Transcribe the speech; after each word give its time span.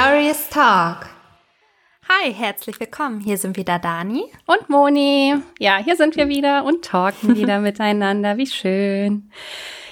Glorious 0.00 0.48
Talk. 0.48 1.08
Hi, 2.08 2.32
herzlich 2.32 2.78
willkommen. 2.78 3.18
Hier 3.18 3.36
sind 3.36 3.56
wieder 3.56 3.80
Dani 3.80 4.26
und 4.46 4.68
Moni. 4.68 5.34
Ja, 5.58 5.78
hier 5.78 5.96
sind 5.96 6.14
wir 6.14 6.28
wieder 6.28 6.64
und 6.64 6.84
talken 6.84 7.34
wieder 7.34 7.58
miteinander. 7.60 8.36
Wie 8.36 8.46
schön. 8.46 9.28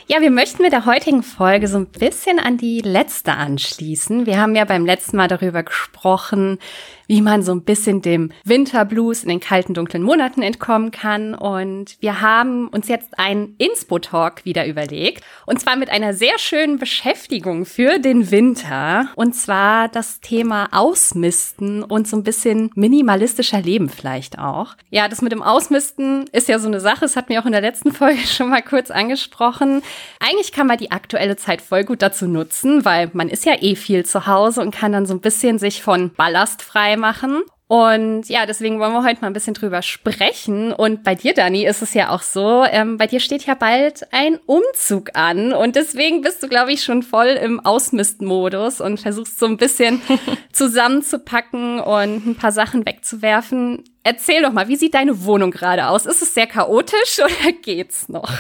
Ja, 0.07 0.21
wir 0.21 0.31
möchten 0.31 0.63
mit 0.63 0.71
der 0.71 0.87
heutigen 0.87 1.25
Folge 1.25 1.67
so 1.67 1.79
ein 1.79 1.87
bisschen 1.87 2.39
an 2.39 2.57
die 2.57 2.83
letzte 2.83 3.33
anschließen. 3.33 4.27
Wir 4.27 4.41
haben 4.41 4.55
ja 4.55 4.65
beim 4.65 4.87
letzten 4.87 5.17
Mal 5.17 5.27
darüber 5.27 5.65
gesprochen, 5.65 6.61
wie 7.07 7.21
man 7.21 7.43
so 7.43 7.53
ein 7.53 7.63
bisschen 7.63 8.03
dem 8.03 8.33
Winterblues 8.45 9.23
in 9.23 9.29
den 9.29 9.41
kalten, 9.41 9.75
dunklen 9.75 10.03
Monaten 10.03 10.43
entkommen 10.43 10.91
kann. 10.91 11.35
Und 11.35 11.97
wir 12.01 12.21
haben 12.21 12.69
uns 12.69 12.89
jetzt 12.89 13.19
einen 13.19 13.55
Inspo-Talk 13.59 14.45
wieder 14.45 14.67
überlegt. 14.67 15.25
Und 15.47 15.61
zwar 15.61 15.77
mit 15.77 15.91
einer 15.91 16.15
sehr 16.15 16.39
schönen 16.39 16.79
Beschäftigung 16.79 17.65
für 17.65 17.99
den 17.99 18.31
Winter. 18.31 19.09
Und 19.15 19.35
zwar 19.35 19.89
das 19.89 20.21
Thema 20.21 20.69
Ausmisten 20.73 21.83
und 21.83 22.09
so 22.09 22.17
ein 22.17 22.25
bisschen 22.25 22.71
minimalistischer 22.75 23.61
Leben 23.61 23.89
vielleicht 23.89 24.39
auch. 24.39 24.75
Ja, 24.91 25.09
das 25.09 25.23
mit 25.23 25.33
dem 25.33 25.43
Ausmisten 25.43 26.27
ist 26.33 26.49
ja 26.49 26.59
so 26.59 26.69
eine 26.69 26.81
Sache. 26.81 27.01
Das 27.01 27.17
hatten 27.17 27.31
wir 27.31 27.41
auch 27.41 27.47
in 27.47 27.53
der 27.53 27.61
letzten 27.61 27.93
Folge 27.93 28.21
schon 28.27 28.51
mal 28.51 28.63
kurz 28.63 28.91
angesprochen. 28.91 29.83
Eigentlich 30.21 30.53
kann 30.53 30.67
man 30.67 30.79
die 30.79 30.91
aktuelle 30.91 31.37
Zeit 31.37 31.63
voll 31.63 31.85
gut 31.85 32.03
dazu 32.03 32.27
nutzen, 32.27 32.85
weil 32.85 33.11
man 33.13 33.29
ist 33.29 33.45
ja 33.45 33.55
eh 33.61 33.77
viel 33.77 34.05
zu 34.05 34.27
Hause 34.27 34.61
und 34.61 34.75
kann 34.75 34.93
dann 34.93 35.07
so 35.07 35.15
ein 35.15 35.21
bisschen 35.21 35.59
sich 35.59 35.83
von 35.83 36.11
Ballast 36.15 36.63
frei 36.97 37.01
machen. 37.01 37.43
Und 37.69 38.29
ja, 38.29 38.47
deswegen 38.47 38.79
wollen 38.79 38.93
wir 38.93 39.03
heute 39.03 39.21
mal 39.23 39.27
ein 39.27 39.33
bisschen 39.33 39.55
drüber 39.55 39.83
sprechen. 39.83 40.73
Und 40.73 41.03
bei 41.03 41.17
dir, 41.17 41.35
Dani, 41.35 41.67
ist 41.67 41.83
es 41.83 41.95
ja 41.95 42.11
auch 42.11 42.23
so, 42.23 42.65
ähm, 42.65 42.97
bei 42.97 43.09
dir 43.09 43.19
steht 43.19 43.45
ja 43.45 43.55
bald 43.55 44.07
ein 44.13 44.39
Umzug 44.47 45.11
an. 45.15 45.53
Und 45.53 45.75
deswegen 45.75 46.21
bist 46.21 46.45
du, 46.45 46.49
glaube 46.49 46.73
ich, 46.73 46.85
schon 46.85 47.03
voll 47.03 47.27
im 47.27 47.59
Ausmistmodus 47.59 48.81
und 48.81 49.01
versuchst 49.01 49.41
so 49.41 49.47
ein 49.47 49.57
bisschen 49.57 50.01
zusammenzupacken 50.53 51.81
und 51.81 52.27
ein 52.27 52.37
paar 52.37 52.53
Sachen 52.53 52.87
wegzuwerfen. 52.87 53.83
Erzähl 54.05 54.43
doch 54.43 54.53
mal, 54.53 54.69
wie 54.69 54.77
sieht 54.77 54.95
deine 54.95 55.25
Wohnung 55.25 55.51
gerade 55.51 55.89
aus? 55.89 56.07
Ist 56.07 56.23
es 56.23 56.35
sehr 56.35 56.47
chaotisch 56.47 57.19
oder 57.19 57.53
geht's 57.63 58.09
noch? 58.09 58.31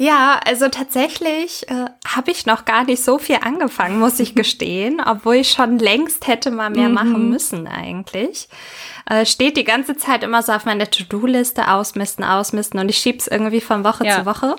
Ja, 0.00 0.40
also 0.46 0.68
tatsächlich 0.68 1.68
äh, 1.68 1.86
habe 2.06 2.30
ich 2.30 2.46
noch 2.46 2.64
gar 2.64 2.84
nicht 2.84 3.02
so 3.02 3.18
viel 3.18 3.38
angefangen, 3.42 3.98
muss 3.98 4.20
ich 4.20 4.34
gestehen, 4.36 5.02
obwohl 5.04 5.36
ich 5.36 5.50
schon 5.50 5.78
längst 5.80 6.28
hätte 6.28 6.52
mal 6.52 6.70
mehr 6.70 6.88
mhm. 6.88 6.94
machen 6.94 7.30
müssen 7.30 7.66
eigentlich. 7.66 8.48
Äh, 9.10 9.26
steht 9.26 9.56
die 9.56 9.64
ganze 9.64 9.96
Zeit 9.96 10.22
immer 10.22 10.42
so 10.42 10.52
auf 10.52 10.64
meiner 10.64 10.88
To-Do-Liste, 10.88 11.68
ausmisten, 11.68 12.24
ausmisten 12.24 12.78
und 12.78 12.88
ich 12.88 12.98
schieb's 12.98 13.26
irgendwie 13.26 13.60
von 13.60 13.82
Woche 13.82 14.06
ja. 14.06 14.20
zu 14.20 14.26
Woche. 14.26 14.54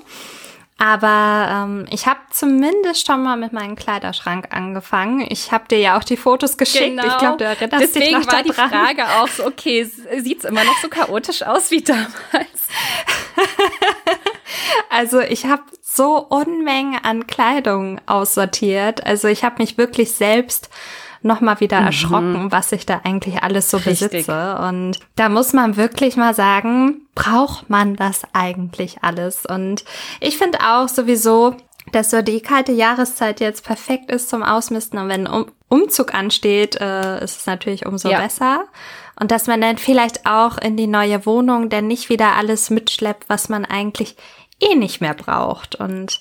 Aber 0.78 1.50
ähm, 1.52 1.86
ich 1.90 2.06
habe 2.06 2.20
zumindest 2.32 3.06
schon 3.06 3.22
mal 3.24 3.36
mit 3.36 3.52
meinem 3.54 3.76
Kleiderschrank 3.76 4.48
angefangen. 4.52 5.26
Ich 5.30 5.52
habe 5.52 5.68
dir 5.70 5.78
ja 5.78 5.98
auch 5.98 6.06
die 6.06 6.16
Fotos 6.16 6.58
geschickt. 6.58 6.98
Genau. 6.98 7.06
Ich 7.06 7.18
glaube, 7.18 7.38
du 7.38 7.44
erinnerst 7.46 7.84
Deswegen 7.84 8.18
dich 8.18 8.26
noch 8.26 8.34
war 8.34 8.44
die 8.44 8.54
Frage 8.54 9.04
auch 9.20 9.28
so, 9.28 9.46
okay, 9.46 9.90
sieht's 10.20 10.46
immer 10.46 10.64
noch 10.64 10.78
so 10.82 10.88
chaotisch 10.88 11.44
aus 11.44 11.70
wie 11.72 11.82
damals? 11.82 12.10
Also 15.00 15.22
ich 15.22 15.46
habe 15.46 15.64
so 15.82 16.18
Unmengen 16.18 17.00
an 17.02 17.26
Kleidung 17.26 18.02
aussortiert. 18.06 19.06
Also 19.06 19.30
ich 19.30 19.46
habe 19.46 19.56
mich 19.60 19.78
wirklich 19.78 20.12
selbst 20.12 20.70
noch 21.22 21.40
mal 21.40 21.62
wieder 21.62 21.80
mhm. 21.80 21.86
erschrocken, 21.86 22.52
was 22.52 22.74
ich 22.74 22.86
da 22.86 23.00
eigentlich 23.06 23.42
alles 23.42 23.72
so 23.72 23.78
Richtig. 23.78 24.12
besitze. 24.12 24.58
Und 24.58 25.00
da 25.16 25.30
muss 25.30 25.54
man 25.54 25.78
wirklich 25.78 26.18
mal 26.18 26.34
sagen, 26.34 27.08
braucht 27.16 27.70
man 27.70 27.96
das 27.96 28.24
eigentlich 28.34 28.98
alles? 29.02 29.46
Und 29.46 29.86
ich 30.20 30.38
finde 30.38 30.60
auch 30.60 30.90
sowieso, 30.90 31.56
dass 31.94 32.12
so 32.12 32.22
die 32.22 32.42
kalte 32.42 32.74
Jahreszeit 32.74 33.40
jetzt 33.40 33.64
perfekt 33.64 34.12
ist 34.12 34.30
zum 34.30 34.44
Ausmisten. 34.44 35.00
Und 35.00 35.08
wenn 35.08 35.28
um 35.28 35.46
Umzug 35.70 36.14
ansteht, 36.14 36.76
äh, 36.76 37.24
ist 37.24 37.38
es 37.38 37.46
natürlich 37.46 37.86
umso 37.86 38.10
ja. 38.10 38.20
besser. 38.20 38.66
Und 39.18 39.32
dass 39.32 39.48
man 39.48 39.62
dann 39.62 39.78
vielleicht 39.78 40.26
auch 40.26 40.58
in 40.58 40.78
die 40.78 40.88
neue 40.88 41.26
Wohnung 41.26 41.70
dann 41.70 41.88
nicht 41.88 42.10
wieder 42.10 42.36
alles 42.36 42.70
mitschleppt, 42.70 43.30
was 43.30 43.50
man 43.50 43.66
eigentlich 43.66 44.16
eh 44.62 44.76
nicht 44.76 45.02
mehr 45.02 45.14
braucht. 45.14 45.76
Und 45.76 46.20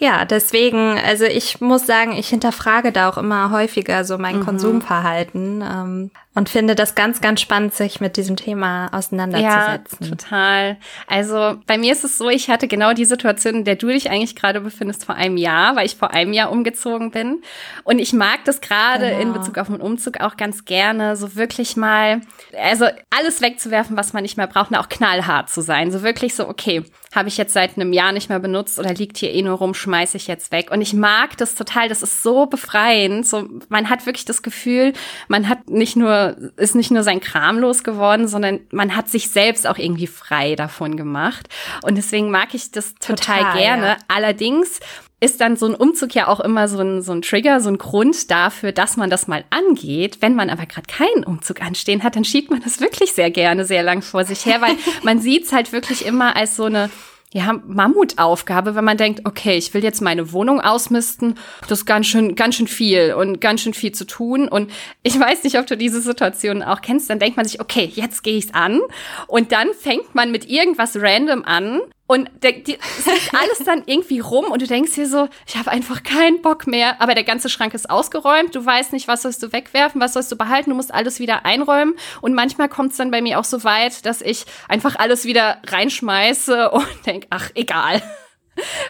ja, 0.00 0.24
deswegen, 0.24 0.98
also 0.98 1.24
ich 1.24 1.60
muss 1.60 1.86
sagen, 1.86 2.12
ich 2.12 2.28
hinterfrage 2.28 2.92
da 2.92 3.08
auch 3.08 3.18
immer 3.18 3.50
häufiger 3.50 4.04
so 4.04 4.18
mein 4.18 4.38
mhm. 4.38 4.44
Konsumverhalten 4.44 5.62
ähm, 5.62 6.10
und 6.38 6.48
finde 6.48 6.76
das 6.76 6.94
ganz, 6.94 7.20
ganz 7.20 7.40
spannend, 7.40 7.74
sich 7.74 8.00
mit 8.00 8.16
diesem 8.16 8.36
Thema 8.36 8.86
auseinanderzusetzen. 8.92 9.98
Ja, 10.00 10.08
total. 10.08 10.76
Also 11.08 11.56
bei 11.66 11.76
mir 11.76 11.90
ist 11.90 12.04
es 12.04 12.16
so, 12.16 12.30
ich 12.30 12.48
hatte 12.48 12.68
genau 12.68 12.92
die 12.92 13.06
Situation, 13.06 13.56
in 13.56 13.64
der 13.64 13.74
du 13.74 13.88
dich 13.88 14.08
eigentlich 14.08 14.36
gerade 14.36 14.60
befindest 14.60 15.04
vor 15.04 15.16
einem 15.16 15.36
Jahr, 15.36 15.74
weil 15.74 15.84
ich 15.84 15.96
vor 15.96 16.12
einem 16.12 16.32
Jahr 16.32 16.52
umgezogen 16.52 17.10
bin. 17.10 17.42
Und 17.82 17.98
ich 17.98 18.12
mag 18.12 18.44
das 18.44 18.60
gerade 18.60 19.08
genau. 19.08 19.20
in 19.20 19.32
Bezug 19.32 19.58
auf 19.58 19.66
den 19.66 19.80
Umzug 19.80 20.20
auch 20.20 20.36
ganz 20.36 20.64
gerne, 20.64 21.16
so 21.16 21.34
wirklich 21.34 21.76
mal, 21.76 22.20
also 22.56 22.86
alles 23.10 23.42
wegzuwerfen, 23.42 23.96
was 23.96 24.12
man 24.12 24.22
nicht 24.22 24.36
mehr 24.36 24.46
braucht, 24.46 24.70
und 24.70 24.76
auch 24.76 24.88
knallhart 24.88 25.50
zu 25.50 25.60
sein. 25.60 25.90
So 25.90 26.04
wirklich 26.04 26.36
so, 26.36 26.48
okay, 26.48 26.84
habe 27.14 27.28
ich 27.28 27.36
jetzt 27.36 27.54
seit 27.54 27.76
einem 27.76 27.92
Jahr 27.92 28.12
nicht 28.12 28.28
mehr 28.28 28.38
benutzt 28.38 28.78
oder 28.78 28.94
liegt 28.94 29.16
hier 29.16 29.32
eh 29.32 29.42
nur 29.42 29.56
rum, 29.56 29.74
schmeiße 29.74 30.16
ich 30.16 30.26
jetzt 30.26 30.52
weg. 30.52 30.70
Und 30.70 30.82
ich 30.82 30.92
mag 30.92 31.36
das 31.38 31.54
total, 31.54 31.88
das 31.88 32.02
ist 32.02 32.22
so 32.22 32.46
befreiend. 32.46 33.26
So, 33.26 33.48
man 33.68 33.90
hat 33.90 34.06
wirklich 34.06 34.24
das 34.24 34.42
Gefühl, 34.42 34.92
man 35.26 35.48
hat 35.48 35.68
nicht 35.70 35.96
nur, 35.96 36.27
ist 36.56 36.74
nicht 36.74 36.90
nur 36.90 37.02
sein 37.02 37.20
Kram 37.20 37.58
losgeworden, 37.58 38.28
sondern 38.28 38.60
man 38.70 38.96
hat 38.96 39.08
sich 39.08 39.30
selbst 39.30 39.66
auch 39.66 39.78
irgendwie 39.78 40.06
frei 40.06 40.54
davon 40.54 40.96
gemacht. 40.96 41.48
Und 41.82 41.96
deswegen 41.96 42.30
mag 42.30 42.54
ich 42.54 42.70
das 42.70 42.94
total, 42.94 43.40
total 43.40 43.58
gerne. 43.58 43.86
Ja. 43.86 43.96
Allerdings 44.08 44.80
ist 45.20 45.40
dann 45.40 45.56
so 45.56 45.66
ein 45.66 45.74
Umzug 45.74 46.14
ja 46.14 46.28
auch 46.28 46.38
immer 46.40 46.68
so 46.68 46.78
ein, 46.80 47.02
so 47.02 47.12
ein 47.12 47.22
Trigger, 47.22 47.60
so 47.60 47.68
ein 47.68 47.78
Grund 47.78 48.30
dafür, 48.30 48.70
dass 48.70 48.96
man 48.96 49.10
das 49.10 49.26
mal 49.26 49.44
angeht. 49.50 50.18
Wenn 50.20 50.36
man 50.36 50.48
aber 50.48 50.66
gerade 50.66 50.86
keinen 50.86 51.24
Umzug 51.24 51.60
anstehen 51.60 52.04
hat, 52.04 52.14
dann 52.14 52.24
schiebt 52.24 52.50
man 52.50 52.62
das 52.62 52.80
wirklich 52.80 53.12
sehr 53.12 53.30
gerne 53.30 53.64
sehr 53.64 53.82
lang 53.82 54.02
vor 54.02 54.24
sich 54.24 54.46
her, 54.46 54.60
weil 54.60 54.76
man 55.02 55.20
sieht 55.20 55.44
es 55.44 55.52
halt 55.52 55.72
wirklich 55.72 56.06
immer 56.06 56.36
als 56.36 56.54
so 56.54 56.64
eine 56.64 56.90
ja, 57.32 57.60
Mammutaufgabe, 57.66 58.74
wenn 58.74 58.84
man 58.84 58.96
denkt, 58.96 59.26
okay, 59.26 59.56
ich 59.58 59.74
will 59.74 59.84
jetzt 59.84 60.00
meine 60.00 60.32
Wohnung 60.32 60.60
ausmisten, 60.60 61.34
das 61.68 61.80
ist 61.80 61.86
ganz 61.86 62.06
schön, 62.06 62.36
ganz 62.36 62.54
schön 62.54 62.66
viel 62.66 63.12
und 63.12 63.40
ganz 63.40 63.60
schön 63.60 63.74
viel 63.74 63.92
zu 63.92 64.06
tun. 64.06 64.48
Und 64.48 64.70
ich 65.02 65.18
weiß 65.18 65.44
nicht, 65.44 65.58
ob 65.58 65.66
du 65.66 65.76
diese 65.76 66.00
Situation 66.00 66.62
auch 66.62 66.80
kennst, 66.80 67.10
dann 67.10 67.18
denkt 67.18 67.36
man 67.36 67.46
sich, 67.46 67.60
okay, 67.60 67.90
jetzt 67.94 68.22
gehe 68.22 68.38
ich's 68.38 68.54
an. 68.54 68.80
Und 69.26 69.52
dann 69.52 69.68
fängt 69.78 70.14
man 70.14 70.30
mit 70.30 70.48
irgendwas 70.48 70.96
random 70.96 71.44
an 71.44 71.80
und 72.08 72.30
der, 72.42 72.52
die, 72.52 72.78
es 72.98 73.06
liegt 73.06 73.34
alles 73.40 73.58
dann 73.66 73.82
irgendwie 73.84 74.20
rum 74.20 74.46
und 74.46 74.62
du 74.62 74.66
denkst 74.66 74.94
dir 74.94 75.06
so, 75.06 75.28
ich 75.46 75.56
habe 75.56 75.70
einfach 75.70 76.02
keinen 76.02 76.40
Bock 76.40 76.66
mehr. 76.66 77.00
Aber 77.02 77.14
der 77.14 77.22
ganze 77.22 77.50
Schrank 77.50 77.74
ist 77.74 77.90
ausgeräumt. 77.90 78.54
Du 78.54 78.64
weißt 78.64 78.94
nicht, 78.94 79.06
was 79.08 79.22
sollst 79.22 79.42
du 79.42 79.52
wegwerfen, 79.52 80.00
was 80.00 80.14
sollst 80.14 80.32
du 80.32 80.36
behalten. 80.36 80.70
Du 80.70 80.76
musst 80.76 80.92
alles 80.92 81.20
wieder 81.20 81.44
einräumen. 81.44 81.94
Und 82.22 82.34
manchmal 82.34 82.70
kommt 82.70 82.92
es 82.92 82.96
dann 82.96 83.10
bei 83.10 83.20
mir 83.20 83.38
auch 83.38 83.44
so 83.44 83.62
weit, 83.62 84.06
dass 84.06 84.22
ich 84.22 84.46
einfach 84.68 84.96
alles 84.96 85.26
wieder 85.26 85.58
reinschmeiße 85.66 86.70
und 86.70 86.86
denk, 87.04 87.26
ach, 87.28 87.50
egal. 87.54 88.02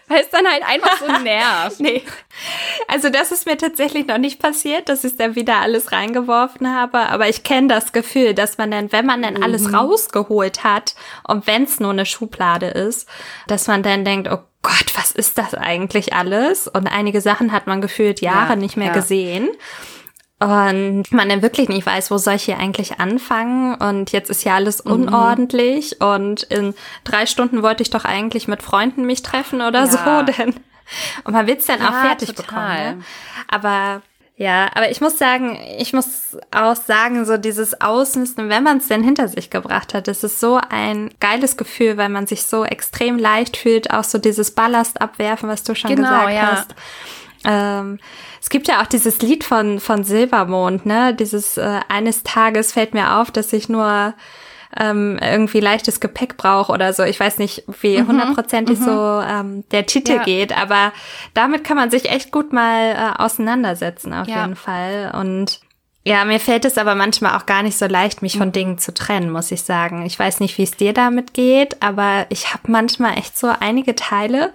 Weil 0.06 0.20
es 0.22 0.30
dann 0.30 0.46
halt 0.46 0.62
einfach 0.66 0.98
so 0.98 1.22
nervt. 1.22 1.80
nee. 1.80 2.02
Also 2.86 3.10
das 3.10 3.32
ist 3.32 3.46
mir 3.46 3.56
tatsächlich 3.56 4.06
noch 4.06 4.18
nicht 4.18 4.40
passiert, 4.40 4.88
dass 4.88 5.04
ich 5.04 5.16
dann 5.16 5.34
wieder 5.34 5.56
alles 5.56 5.92
reingeworfen 5.92 6.74
habe. 6.74 6.98
Aber 6.98 7.28
ich 7.28 7.42
kenne 7.42 7.68
das 7.68 7.92
Gefühl, 7.92 8.34
dass 8.34 8.58
man 8.58 8.70
dann, 8.70 8.92
wenn 8.92 9.06
man 9.06 9.22
dann 9.22 9.34
mhm. 9.34 9.42
alles 9.42 9.72
rausgeholt 9.72 10.64
hat 10.64 10.94
und 11.26 11.46
wenn 11.46 11.64
es 11.64 11.80
nur 11.80 11.90
eine 11.90 12.06
Schublade 12.06 12.66
ist, 12.66 13.08
dass 13.46 13.66
man 13.66 13.82
dann 13.82 14.04
denkt, 14.04 14.28
oh 14.30 14.38
Gott, 14.62 14.92
was 14.94 15.12
ist 15.12 15.38
das 15.38 15.54
eigentlich 15.54 16.12
alles? 16.14 16.68
Und 16.68 16.88
einige 16.88 17.20
Sachen 17.20 17.52
hat 17.52 17.66
man 17.66 17.80
gefühlt 17.80 18.20
Jahre 18.20 18.50
ja, 18.50 18.56
nicht 18.56 18.76
mehr 18.76 18.88
ja. 18.88 18.92
gesehen 18.92 19.48
und 20.40 21.10
man 21.10 21.28
dann 21.28 21.42
wirklich 21.42 21.68
nicht 21.68 21.84
weiß, 21.84 22.10
wo 22.10 22.18
soll 22.18 22.34
ich 22.34 22.44
hier 22.44 22.58
eigentlich 22.58 23.00
anfangen 23.00 23.74
und 23.74 24.12
jetzt 24.12 24.30
ist 24.30 24.44
ja 24.44 24.54
alles 24.54 24.84
mhm. 24.84 24.92
unordentlich 24.92 25.96
mhm. 26.00 26.06
und 26.06 26.42
in 26.44 26.74
drei 27.04 27.26
Stunden 27.26 27.62
wollte 27.62 27.82
ich 27.82 27.90
doch 27.90 28.04
eigentlich 28.04 28.46
mit 28.46 28.62
Freunden 28.62 29.04
mich 29.04 29.22
treffen 29.22 29.60
oder 29.60 29.84
ja. 29.84 29.86
so, 29.86 30.32
denn 30.38 30.54
und 31.24 31.32
man 31.32 31.46
will 31.46 31.56
es 31.56 31.66
dann 31.66 31.80
ja, 31.80 31.88
auch 31.88 32.00
fertig 32.06 32.34
total. 32.34 32.44
bekommen. 32.44 32.98
Ne? 32.98 33.04
Aber 33.48 34.02
ja, 34.36 34.70
aber 34.74 34.88
ich 34.88 35.00
muss 35.00 35.18
sagen, 35.18 35.58
ich 35.78 35.92
muss 35.92 36.36
auch 36.52 36.76
sagen, 36.76 37.24
so 37.24 37.36
dieses 37.38 37.80
Ausmisten, 37.80 38.48
wenn 38.48 38.62
man 38.62 38.76
es 38.76 38.86
denn 38.86 39.02
hinter 39.02 39.26
sich 39.26 39.50
gebracht 39.50 39.94
hat, 39.94 40.06
das 40.06 40.22
ist 40.22 40.38
so 40.38 40.60
ein 40.70 41.10
geiles 41.18 41.56
Gefühl, 41.56 41.96
weil 41.96 42.08
man 42.08 42.28
sich 42.28 42.44
so 42.44 42.64
extrem 42.64 43.18
leicht 43.18 43.56
fühlt, 43.56 43.92
auch 43.92 44.04
so 44.04 44.18
dieses 44.18 44.52
Ballast 44.52 45.00
abwerfen, 45.00 45.48
was 45.48 45.64
du 45.64 45.74
schon 45.74 45.90
genau, 45.90 46.08
gesagt 46.08 46.32
ja. 46.32 46.52
hast. 46.52 46.74
Ähm, 47.44 47.98
es 48.40 48.50
gibt 48.50 48.68
ja 48.68 48.82
auch 48.82 48.86
dieses 48.86 49.20
Lied 49.20 49.44
von, 49.44 49.80
von 49.80 50.04
Silbermond, 50.04 50.86
ne? 50.86 51.14
Dieses 51.14 51.56
äh, 51.56 51.80
eines 51.88 52.22
Tages 52.22 52.72
fällt 52.72 52.94
mir 52.94 53.16
auf, 53.16 53.30
dass 53.30 53.52
ich 53.52 53.68
nur 53.68 54.14
ähm, 54.76 55.18
irgendwie 55.22 55.60
leichtes 55.60 56.00
Gepäck 56.00 56.36
brauche 56.36 56.72
oder 56.72 56.92
so. 56.92 57.02
Ich 57.02 57.18
weiß 57.18 57.38
nicht, 57.38 57.64
wie 57.80 58.00
mhm, 58.00 58.08
hundertprozentig 58.08 58.78
mhm, 58.80 58.84
so 58.84 59.20
ähm, 59.20 59.64
der 59.70 59.86
Titel 59.86 60.16
ja. 60.16 60.22
geht, 60.22 60.56
aber 60.56 60.92
damit 61.34 61.64
kann 61.64 61.76
man 61.76 61.90
sich 61.90 62.10
echt 62.10 62.32
gut 62.32 62.52
mal 62.52 62.92
äh, 62.92 63.22
auseinandersetzen, 63.22 64.12
auf 64.12 64.28
ja. 64.28 64.42
jeden 64.42 64.56
Fall. 64.56 65.12
Und 65.18 65.60
ja, 66.04 66.24
mir 66.24 66.40
fällt 66.40 66.64
es 66.64 66.78
aber 66.78 66.94
manchmal 66.94 67.36
auch 67.36 67.46
gar 67.46 67.62
nicht 67.62 67.76
so 67.76 67.86
leicht, 67.86 68.22
mich 68.22 68.38
von 68.38 68.48
mhm. 68.48 68.52
Dingen 68.52 68.78
zu 68.78 68.94
trennen, 68.94 69.30
muss 69.30 69.50
ich 69.50 69.62
sagen. 69.62 70.06
Ich 70.06 70.18
weiß 70.18 70.40
nicht, 70.40 70.56
wie 70.58 70.62
es 70.62 70.72
dir 70.72 70.92
damit 70.92 71.34
geht, 71.34 71.82
aber 71.82 72.26
ich 72.28 72.52
habe 72.52 72.70
manchmal 72.70 73.18
echt 73.18 73.36
so 73.36 73.48
einige 73.60 73.94
Teile, 73.94 74.52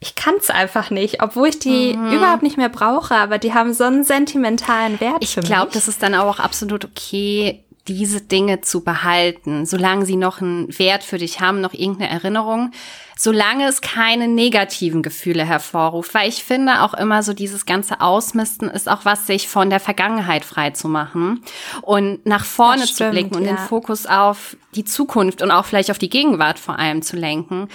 ich 0.00 0.14
kann 0.14 0.34
es 0.38 0.48
einfach 0.48 0.90
nicht, 0.90 1.22
obwohl 1.22 1.48
ich 1.48 1.58
die 1.58 1.94
mhm. 1.94 2.12
überhaupt 2.12 2.42
nicht 2.42 2.56
mehr 2.56 2.70
brauche, 2.70 3.14
aber 3.14 3.36
die 3.36 3.52
haben 3.52 3.74
so 3.74 3.84
einen 3.84 4.02
sentimentalen 4.02 4.98
Wert 4.98 5.18
ich 5.20 5.34
für 5.34 5.40
mich. 5.40 5.50
Ich 5.50 5.54
glaube, 5.54 5.72
das 5.72 5.88
ist 5.88 6.02
dann 6.02 6.14
auch 6.14 6.38
absolut 6.38 6.86
okay, 6.86 7.64
diese 7.86 8.20
Dinge 8.20 8.60
zu 8.60 8.82
behalten, 8.82 9.66
solange 9.66 10.06
sie 10.06 10.16
noch 10.16 10.40
einen 10.40 10.78
Wert 10.78 11.02
für 11.02 11.18
dich 11.18 11.40
haben, 11.40 11.60
noch 11.60 11.74
irgendeine 11.74 12.10
Erinnerung, 12.10 12.72
solange 13.16 13.66
es 13.66 13.80
keine 13.80 14.28
negativen 14.28 15.02
Gefühle 15.02 15.44
hervorruft. 15.44 16.14
Weil 16.14 16.28
ich 16.28 16.44
finde 16.44 16.82
auch 16.82 16.94
immer 16.94 17.22
so 17.22 17.32
dieses 17.32 17.66
ganze 17.66 18.00
Ausmisten 18.00 18.70
ist 18.70 18.88
auch 18.88 19.04
was, 19.04 19.26
sich 19.26 19.48
von 19.48 19.70
der 19.70 19.80
Vergangenheit 19.80 20.44
frei 20.44 20.70
zu 20.70 20.88
machen 20.88 21.42
und 21.82 22.24
nach 22.24 22.44
vorne 22.44 22.86
stimmt, 22.86 22.96
zu 22.96 23.10
blicken 23.10 23.34
und 23.34 23.44
ja. 23.44 23.52
den 23.52 23.58
Fokus 23.58 24.06
auf 24.06 24.56
die 24.74 24.84
Zukunft 24.84 25.42
und 25.42 25.50
auch 25.50 25.64
vielleicht 25.64 25.90
auf 25.90 25.98
die 25.98 26.10
Gegenwart 26.10 26.58
vor 26.58 26.78
allem 26.78 27.02
zu 27.02 27.16
lenken. 27.16 27.68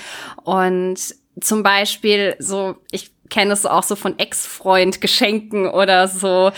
Und 0.44 1.16
zum 1.42 1.64
Beispiel 1.64 2.36
so, 2.40 2.78
ich 2.92 3.12
kenne 3.30 3.54
es 3.54 3.66
auch 3.66 3.84
so 3.84 3.96
von 3.96 4.18
Ex-Freund 4.20 5.02
Geschenken 5.02 5.68
oder 5.68 6.08
so. 6.08 6.52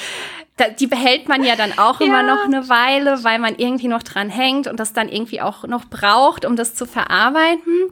Da, 0.58 0.70
die 0.70 0.88
behält 0.88 1.28
man 1.30 1.44
ja 1.44 1.56
dann 1.56 1.78
auch 1.78 2.00
ja. 2.00 2.08
immer 2.08 2.24
noch 2.24 2.44
eine 2.44 2.68
Weile, 2.68 3.24
weil 3.24 3.38
man 3.38 3.56
irgendwie 3.58 3.88
noch 3.88 4.02
dran 4.02 4.30
hängt 4.30 4.66
und 4.68 4.80
das 4.80 4.92
dann 4.92 5.08
irgendwie 5.08 5.40
auch 5.40 5.66
noch 5.66 5.86
braucht, 5.86 6.46
um 6.46 6.56
das 6.56 6.74
zu 6.74 6.88
verarbeiten. 6.88 7.92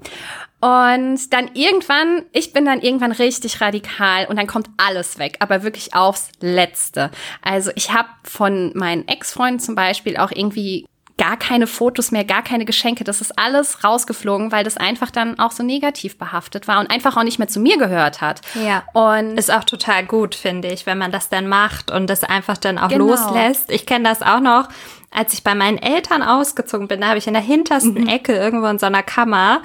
Und 0.62 1.32
dann 1.32 1.52
irgendwann, 1.54 2.24
ich 2.32 2.54
bin 2.54 2.66
dann 2.66 2.82
irgendwann 2.82 3.12
richtig 3.12 3.62
radikal 3.62 4.26
und 4.26 4.38
dann 4.38 4.48
kommt 4.48 4.68
alles 4.78 5.20
weg, 5.20 5.38
aber 5.40 5.62
wirklich 5.62 5.94
aufs 5.94 6.32
Letzte. 6.40 7.12
Also 7.44 7.70
ich 7.76 7.94
habe 7.94 8.10
von 8.24 8.72
meinen 8.74 9.08
Ex-Freunden 9.08 9.60
zum 9.60 9.76
Beispiel 9.76 10.18
auch 10.18 10.32
irgendwie 10.32 10.88
gar 11.18 11.38
keine 11.38 11.66
Fotos 11.66 12.12
mehr, 12.12 12.26
gar 12.26 12.44
keine 12.44 12.66
Geschenke. 12.66 13.04
Das 13.04 13.22
ist 13.22 13.38
alles 13.40 13.84
rausgeflogen, 13.84 14.52
weil 14.52 14.64
das 14.64 14.76
einfach 14.76 15.12
dann 15.12 15.40
auch 15.40 15.52
so 15.52 15.64
negativ 15.64 16.18
behaftet 16.18 16.68
war 16.68 16.80
und 16.80 16.92
einfach 16.92 17.16
auch 17.16 17.24
nicht 17.24 17.40
mehr 17.40 17.48
zu 17.48 17.60
mir 17.60 17.78
gehört 17.78 18.20
hat. 18.20 18.42
Ja. 18.54 18.84
Und 18.94 19.38
ist 19.38 19.52
auch 19.52 19.64
total 19.64 20.06
gut, 20.06 20.36
finde 20.36 20.68
ich, 20.68 20.86
wenn 20.86 20.98
man 20.98 21.12
das 21.12 21.30
dann 21.30 21.48
macht 21.48 21.90
und 21.90 22.10
das 22.10 22.24
einfach 22.24 22.58
dann 22.58 22.78
auch 22.78 22.90
genau. 22.90 23.06
loslässt. 23.08 23.72
Ich 23.72 23.86
kenne 23.86 24.10
das 24.10 24.22
auch 24.22 24.42
noch. 24.42 24.68
Als 25.12 25.32
ich 25.32 25.44
bei 25.46 25.56
meinen 25.56 25.78
Eltern 25.78 26.22
ausgezogen 26.22 26.90
bin, 26.90 27.00
da 27.00 27.08
habe 27.08 27.18
ich 27.18 27.28
in 27.28 27.34
der 27.34 27.42
hintersten 27.42 27.94
mhm. 27.94 28.10
Ecke 28.10 28.36
irgendwo 28.36 28.68
in 28.68 28.80
so 28.80 28.86
einer 28.86 29.04
Kammer 29.04 29.62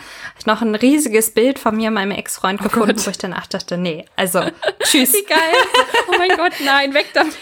noch 0.47 0.63
ein 0.63 0.77
riesiges 0.77 1.35
Bild 1.35 1.59
von 1.59 1.77
mir 1.77 1.89
und 1.89 1.95
meinem 1.95 2.13
Ex-Freund 2.13 2.61
oh 2.61 2.65
gefunden, 2.65 2.95
Gott. 2.95 3.07
wo 3.07 3.11
ich 3.11 3.19
dann 3.19 3.35
auch 3.35 3.47
dachte, 3.47 3.77
nee, 3.77 4.05
also 4.15 4.41
tschüss. 4.85 5.13
Wie 5.13 5.25
geil. 5.25 5.39
Oh 6.09 6.15
mein 6.17 6.37
Gott, 6.37 6.53
nein, 6.65 6.95
weg 6.95 7.09
damit. 7.13 7.35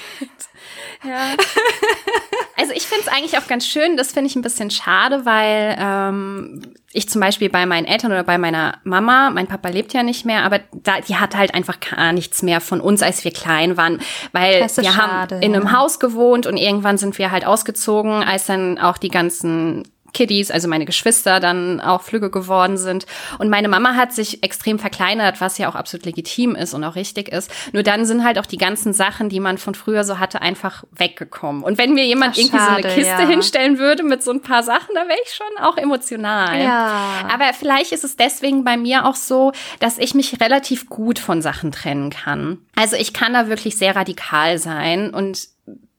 Ja. 1.04 1.34
Also 2.60 2.72
ich 2.72 2.88
finde 2.88 3.04
es 3.06 3.08
eigentlich 3.08 3.38
auch 3.38 3.46
ganz 3.46 3.68
schön, 3.68 3.96
das 3.96 4.10
finde 4.10 4.28
ich 4.28 4.34
ein 4.34 4.42
bisschen 4.42 4.68
schade, 4.72 5.24
weil 5.24 5.76
ähm, 5.78 6.62
ich 6.92 7.08
zum 7.08 7.20
Beispiel 7.20 7.48
bei 7.50 7.66
meinen 7.66 7.86
Eltern 7.86 8.10
oder 8.10 8.24
bei 8.24 8.36
meiner 8.36 8.78
Mama, 8.82 9.30
mein 9.30 9.46
Papa 9.46 9.68
lebt 9.68 9.92
ja 9.92 10.02
nicht 10.02 10.26
mehr, 10.26 10.42
aber 10.42 10.58
da, 10.72 11.00
die 11.00 11.14
hat 11.14 11.36
halt 11.36 11.54
einfach 11.54 11.78
gar 11.78 12.12
nichts 12.12 12.42
mehr 12.42 12.60
von 12.60 12.80
uns, 12.80 13.00
als 13.00 13.22
wir 13.22 13.30
klein 13.30 13.76
waren, 13.76 14.00
weil 14.32 14.62
wir 14.62 14.68
schade, 14.68 14.96
haben 14.96 15.42
in 15.42 15.54
einem 15.54 15.66
ja. 15.66 15.78
Haus 15.78 16.00
gewohnt 16.00 16.48
und 16.48 16.56
irgendwann 16.56 16.98
sind 16.98 17.16
wir 17.16 17.30
halt 17.30 17.46
ausgezogen, 17.46 18.24
als 18.24 18.46
dann 18.46 18.78
auch 18.78 18.98
die 18.98 19.10
ganzen 19.10 19.84
Kiddies, 20.12 20.50
also 20.50 20.68
meine 20.68 20.84
Geschwister, 20.84 21.40
dann 21.40 21.80
auch 21.80 22.02
Flügge 22.02 22.30
geworden 22.30 22.76
sind. 22.76 23.06
Und 23.38 23.50
meine 23.50 23.68
Mama 23.68 23.94
hat 23.94 24.12
sich 24.12 24.42
extrem 24.42 24.78
verkleinert, 24.78 25.40
was 25.40 25.58
ja 25.58 25.68
auch 25.68 25.74
absolut 25.74 26.06
legitim 26.06 26.54
ist 26.54 26.74
und 26.74 26.84
auch 26.84 26.94
richtig 26.94 27.28
ist. 27.28 27.50
Nur 27.72 27.82
dann 27.82 28.04
sind 28.04 28.24
halt 28.24 28.38
auch 28.38 28.46
die 28.46 28.56
ganzen 28.56 28.92
Sachen, 28.92 29.28
die 29.28 29.40
man 29.40 29.58
von 29.58 29.74
früher 29.74 30.04
so 30.04 30.18
hatte, 30.18 30.42
einfach 30.42 30.84
weggekommen. 30.92 31.62
Und 31.62 31.78
wenn 31.78 31.94
mir 31.94 32.04
jemand 32.06 32.34
Ach, 32.34 32.38
irgendwie 32.38 32.56
schade, 32.56 32.82
so 32.82 32.88
eine 32.88 32.94
Kiste 32.94 33.22
ja. 33.22 33.28
hinstellen 33.28 33.78
würde 33.78 34.02
mit 34.02 34.22
so 34.22 34.30
ein 34.30 34.40
paar 34.40 34.62
Sachen, 34.62 34.94
da 34.94 35.02
wäre 35.02 35.18
ich 35.24 35.32
schon 35.32 35.64
auch 35.64 35.76
emotional. 35.76 36.60
Ja. 36.60 37.28
Aber 37.32 37.52
vielleicht 37.52 37.92
ist 37.92 38.04
es 38.04 38.16
deswegen 38.16 38.64
bei 38.64 38.76
mir 38.76 39.06
auch 39.06 39.16
so, 39.16 39.52
dass 39.80 39.98
ich 39.98 40.14
mich 40.14 40.40
relativ 40.40 40.88
gut 40.88 41.18
von 41.18 41.42
Sachen 41.42 41.72
trennen 41.72 42.10
kann. 42.10 42.58
Also 42.76 42.96
ich 42.96 43.12
kann 43.12 43.32
da 43.32 43.48
wirklich 43.48 43.76
sehr 43.76 43.96
radikal 43.96 44.58
sein 44.58 45.12
und 45.12 45.48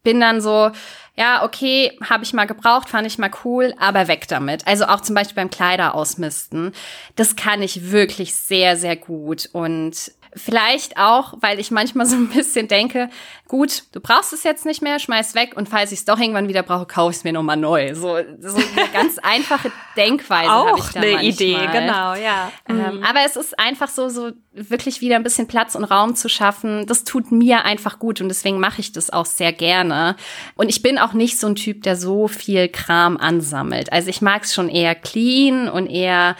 bin 0.04 0.20
dann 0.20 0.42
so, 0.42 0.72
ja, 1.16 1.44
okay, 1.44 1.98
habe 2.08 2.24
ich 2.24 2.34
mal 2.34 2.46
gebraucht, 2.46 2.90
fand 2.90 3.06
ich 3.06 3.18
mal 3.18 3.32
cool, 3.44 3.74
aber 3.78 4.08
weg 4.08 4.28
damit. 4.30 4.66
Also 4.68 4.86
auch 4.86 5.02
zum 5.02 5.16
Beispiel 5.16 5.36
beim 5.36 5.50
Kleider 5.50 5.94
ausmisten. 5.94 6.72
Das 7.16 7.36
kann 7.36 7.62
ich 7.62 7.92
wirklich 7.92 8.36
sehr, 8.36 8.78
sehr 8.78 8.96
gut. 8.96 9.50
Und 9.52 10.12
Vielleicht 10.36 10.98
auch, 10.98 11.34
weil 11.42 11.60
ich 11.60 11.72
manchmal 11.72 12.06
so 12.06 12.16
ein 12.16 12.30
bisschen 12.30 12.68
denke, 12.68 13.10
gut, 13.48 13.84
du 13.94 14.00
brauchst 14.00 14.32
es 14.32 14.44
jetzt 14.44 14.66
nicht 14.66 14.82
mehr, 14.82 15.00
schmeiß 15.00 15.34
weg 15.34 15.54
und 15.56 15.68
falls 15.68 15.92
ich 15.92 16.00
es 16.00 16.06
doch 16.06 16.20
irgendwann 16.20 16.48
wieder 16.48 16.62
brauche, 16.62 16.86
kaufe 16.86 17.12
ich 17.12 17.18
es 17.18 17.24
mir 17.24 17.34
nochmal 17.34 17.58
neu. 17.58 17.96
So, 17.96 18.18
so 18.40 18.58
eine 18.58 18.88
ganz 18.94 19.18
einfache 19.18 19.72
Denkweise 19.98 20.50
habe 20.50 20.80
ich 20.80 20.86
da 20.86 21.00
eine 21.00 21.12
manchmal. 21.14 21.26
Idee, 21.26 21.68
genau, 21.72 22.14
ja. 22.14 22.52
Ähm, 22.68 22.98
mhm. 22.98 23.04
Aber 23.04 23.20
es 23.26 23.36
ist 23.36 23.58
einfach 23.58 23.90
so, 23.90 24.10
so 24.10 24.32
wirklich 24.54 25.02
wieder 25.02 25.16
ein 25.16 25.24
bisschen 25.24 25.48
Platz 25.48 25.76
und 25.76 25.84
Raum 25.84 26.16
zu 26.16 26.30
schaffen. 26.30 26.86
Das 26.86 27.04
tut 27.04 27.32
mir 27.32 27.66
einfach 27.66 27.98
gut 27.98 28.22
und 28.22 28.30
deswegen 28.30 28.60
mache 28.60 28.82
ich 28.82 28.92
das 28.92 29.10
auch 29.10 29.26
sehr 29.26 29.52
gerne. 29.52 30.16
Und 30.56 30.70
ich 30.70 30.82
bin 30.82 30.98
auch 31.00 31.14
nicht 31.14 31.40
so 31.40 31.48
ein 31.48 31.56
Typ, 31.56 31.84
der 31.84 31.96
so 31.96 32.28
viel 32.28 32.68
Kram 32.70 33.18
ansammelt. 33.18 33.92
Also 33.92 34.10
ich 34.10 34.22
mag 34.22 34.44
es 34.44 34.54
schon 34.54 34.70
eher 34.70 34.96
clean 34.96 35.70
und 35.70 35.88
eher 35.88 36.36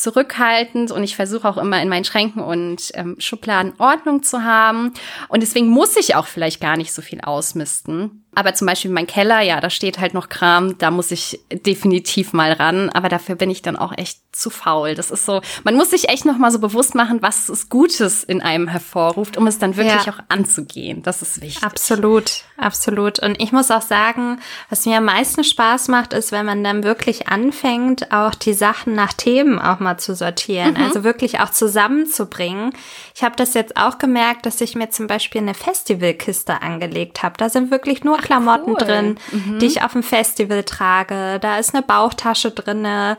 zurückhaltend 0.00 0.90
und 0.90 1.02
ich 1.02 1.16
versuche 1.16 1.48
auch 1.48 1.58
immer 1.58 1.80
in 1.82 1.88
meinen 1.88 2.04
Schränken 2.04 2.42
und 2.42 2.90
ähm, 2.94 3.16
Schubladen 3.18 3.74
Ordnung 3.78 4.22
zu 4.22 4.44
haben. 4.44 4.94
Und 5.28 5.42
deswegen 5.42 5.68
muss 5.68 5.96
ich 5.96 6.14
auch 6.14 6.26
vielleicht 6.26 6.60
gar 6.60 6.76
nicht 6.76 6.92
so 6.92 7.02
viel 7.02 7.20
ausmisten. 7.20 8.24
Aber 8.34 8.54
zum 8.54 8.66
Beispiel 8.66 8.90
mein 8.90 9.06
Keller, 9.06 9.40
ja, 9.40 9.60
da 9.60 9.68
steht 9.70 9.98
halt 9.98 10.14
noch 10.14 10.28
Kram, 10.28 10.78
da 10.78 10.90
muss 10.90 11.10
ich 11.10 11.40
definitiv 11.50 12.32
mal 12.32 12.52
ran. 12.52 12.88
Aber 12.90 13.08
dafür 13.08 13.34
bin 13.34 13.50
ich 13.50 13.62
dann 13.62 13.76
auch 13.76 13.96
echt 13.96 14.18
zu 14.32 14.50
faul. 14.50 14.94
Das 14.94 15.10
ist 15.10 15.26
so, 15.26 15.40
man 15.64 15.74
muss 15.74 15.90
sich 15.90 16.08
echt 16.08 16.24
noch 16.24 16.38
mal 16.38 16.50
so 16.50 16.60
bewusst 16.60 16.94
machen, 16.94 17.20
was 17.22 17.48
es 17.48 17.68
Gutes 17.68 18.22
in 18.22 18.40
einem 18.40 18.68
hervorruft, 18.68 19.36
um 19.36 19.46
es 19.46 19.58
dann 19.58 19.76
wirklich 19.76 20.06
ja. 20.06 20.12
auch 20.12 20.18
anzugehen. 20.28 21.02
Das 21.02 21.22
ist 21.22 21.40
wichtig. 21.40 21.64
Absolut, 21.64 22.44
absolut. 22.56 23.18
Und 23.18 23.40
ich 23.42 23.50
muss 23.50 23.70
auch 23.70 23.82
sagen, 23.82 24.38
was 24.70 24.86
mir 24.86 24.98
am 24.98 25.06
meisten 25.06 25.42
Spaß 25.42 25.88
macht, 25.88 26.12
ist, 26.12 26.30
wenn 26.30 26.46
man 26.46 26.62
dann 26.62 26.84
wirklich 26.84 27.28
anfängt, 27.28 28.12
auch 28.12 28.34
die 28.34 28.54
Sachen 28.54 28.94
nach 28.94 29.12
Themen 29.12 29.58
auch 29.58 29.80
mal 29.80 29.98
zu 29.98 30.14
sortieren. 30.14 30.74
Mhm. 30.74 30.84
Also 30.84 31.02
wirklich 31.02 31.40
auch 31.40 31.50
zusammenzubringen. 31.50 32.72
Ich 33.14 33.24
habe 33.24 33.34
das 33.36 33.54
jetzt 33.54 33.76
auch 33.76 33.98
gemerkt, 33.98 34.46
dass 34.46 34.60
ich 34.60 34.76
mir 34.76 34.90
zum 34.90 35.08
Beispiel 35.08 35.40
eine 35.40 35.54
Festivalkiste 35.54 36.62
angelegt 36.62 37.22
habe. 37.22 37.34
Da 37.38 37.48
sind 37.48 37.70
wirklich 37.70 38.04
nur 38.04 38.17
Klamotten 38.22 38.72
cool. 38.72 38.78
drin, 38.78 39.18
mhm. 39.30 39.58
die 39.58 39.66
ich 39.66 39.82
auf 39.82 39.92
dem 39.92 40.02
Festival 40.02 40.64
trage. 40.64 41.38
Da 41.40 41.58
ist 41.58 41.74
eine 41.74 41.82
Bauchtasche 41.82 42.50
drinne. 42.50 43.16